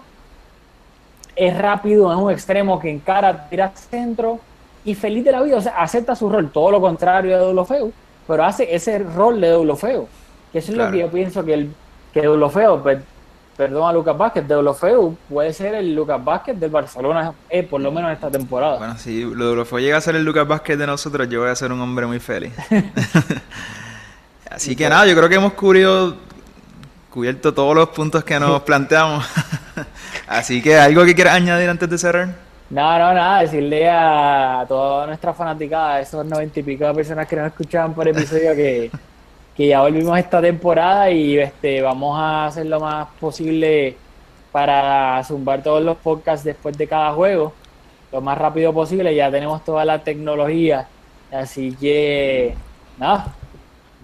[1.35, 4.39] es rápido, es un extremo que encara, tira centro
[4.85, 7.93] y feliz de la vida, o sea, acepta su rol, todo lo contrario de Deulofeu,
[8.27, 10.07] pero hace ese rol de Deulofeu,
[10.53, 11.71] que eso es lo que yo pienso que el
[12.13, 12.83] que Deulofeu,
[13.57, 17.91] perdón a Lucas Vázquez, Deulofeu puede ser el Lucas Vázquez del Barcelona, eh, por lo
[17.91, 18.77] menos en esta temporada.
[18.77, 21.73] Bueno, si Deulofeu llega a ser el Lucas Vázquez de nosotros, yo voy a ser
[21.73, 22.53] un hombre muy feliz.
[24.51, 26.17] Así que nada, yo creo que hemos cubrido
[27.11, 29.27] cubierto todos los puntos que nos planteamos.
[30.27, 32.29] Así que, ¿algo que quieras añadir antes de cerrar?
[32.71, 37.35] No, no, nada, decirle a toda nuestra fanaticada, esos noventa y pico de personas que
[37.35, 38.93] nos escuchaban por episodio, que,
[39.57, 43.97] que ya volvimos esta temporada y este vamos a hacer lo más posible
[44.53, 47.53] para zumbar todos los podcasts después de cada juego,
[48.13, 49.15] lo más rápido posible.
[49.17, 50.87] Ya tenemos toda la tecnología,
[51.33, 52.55] así que,
[52.99, 53.35] nada,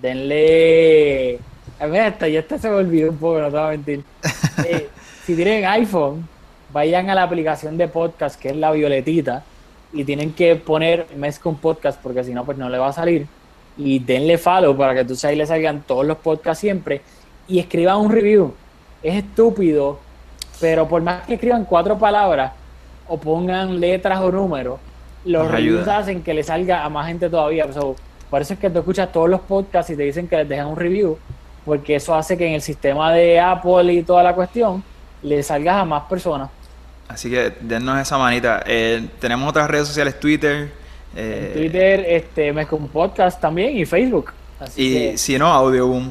[0.03, 1.39] denle
[1.79, 4.05] a ver, hasta ya se me olvidó un poco, no te voy a mentir.
[4.65, 4.89] Eh,
[5.25, 6.27] si tienen iPhone,
[6.73, 9.45] vayan a la aplicación de podcast, que es la violetita,
[9.93, 12.93] y tienen que poner mes con podcast, porque si no, pues no le va a
[12.93, 13.27] salir.
[13.77, 17.03] Y denle follow para que tú ahí le salgan todos los podcasts siempre.
[17.49, 18.55] Y escriban un review.
[19.03, 19.99] Es estúpido,
[20.59, 22.53] pero por más que escriban cuatro palabras,
[23.09, 24.81] o pongan letras o números,
[25.25, 25.99] los Nos reviews ayuda.
[25.99, 27.71] hacen que le salga a más gente todavía.
[27.73, 27.97] So,
[28.31, 30.69] por eso es que tú escuchas todos los podcasts y te dicen que les dejan
[30.69, 31.19] un review,
[31.67, 34.83] porque eso hace que en el sistema de Apple y toda la cuestión
[35.23, 36.49] le salgas a más personas.
[37.09, 38.63] Así que dennos esa manita.
[38.67, 40.71] Eh, tenemos otras redes sociales, Twitter.
[41.15, 44.33] eh, En Twitter, este, Mezcum Podcast también y Facebook.
[44.61, 46.11] Así Y que, si no, Audioboom.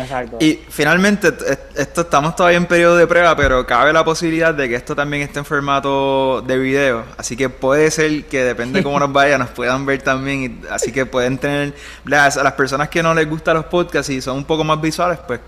[0.00, 0.36] Exacto.
[0.40, 1.32] Y finalmente,
[1.76, 5.22] esto estamos todavía en periodo de prueba, pero cabe la posibilidad de que esto también
[5.22, 7.04] esté en formato de video.
[7.16, 10.60] Así que puede ser que depende cómo nos vaya, nos puedan ver también.
[10.70, 11.74] así que pueden tener,
[12.04, 14.80] las, a las personas que no les gustan los podcasts y son un poco más
[14.80, 15.40] visuales, pues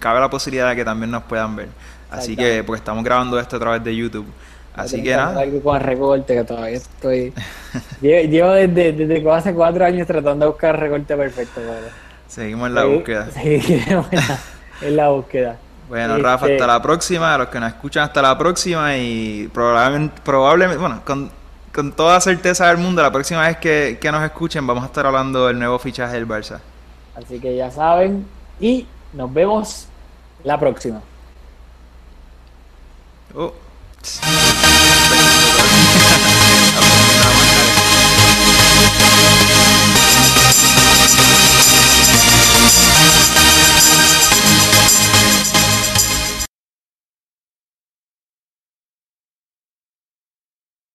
[0.00, 1.68] cabe la posibilidad de que también nos puedan ver.
[2.10, 4.26] Así que, porque estamos grabando esto a través de YouTube.
[4.74, 7.32] Así que nada, algo con recorte que todavía estoy.
[8.02, 11.60] llevo, desde, desde hace cuatro años tratando de buscar recorte perfecto.
[11.64, 13.28] pero- seguimos en la búsqueda.
[13.34, 14.38] Sí, queremos en la,
[14.82, 15.56] en la búsqueda.
[15.88, 17.34] Bueno, Rafa, Este, hasta la próxima.
[17.34, 18.96] A los que nos escuchan, hasta la próxima.
[18.96, 21.30] Y probablemente, probablemente bueno, con,
[21.72, 25.06] con toda certeza del mundo, la próxima vez que, que nos escuchen, vamos a estar
[25.06, 26.58] hablando del nuevo fichaje del Barça.
[27.14, 28.26] Así que ya saben.
[28.60, 29.86] Y nos vemos
[30.44, 31.00] la próxima.
[33.34, 33.52] Oh.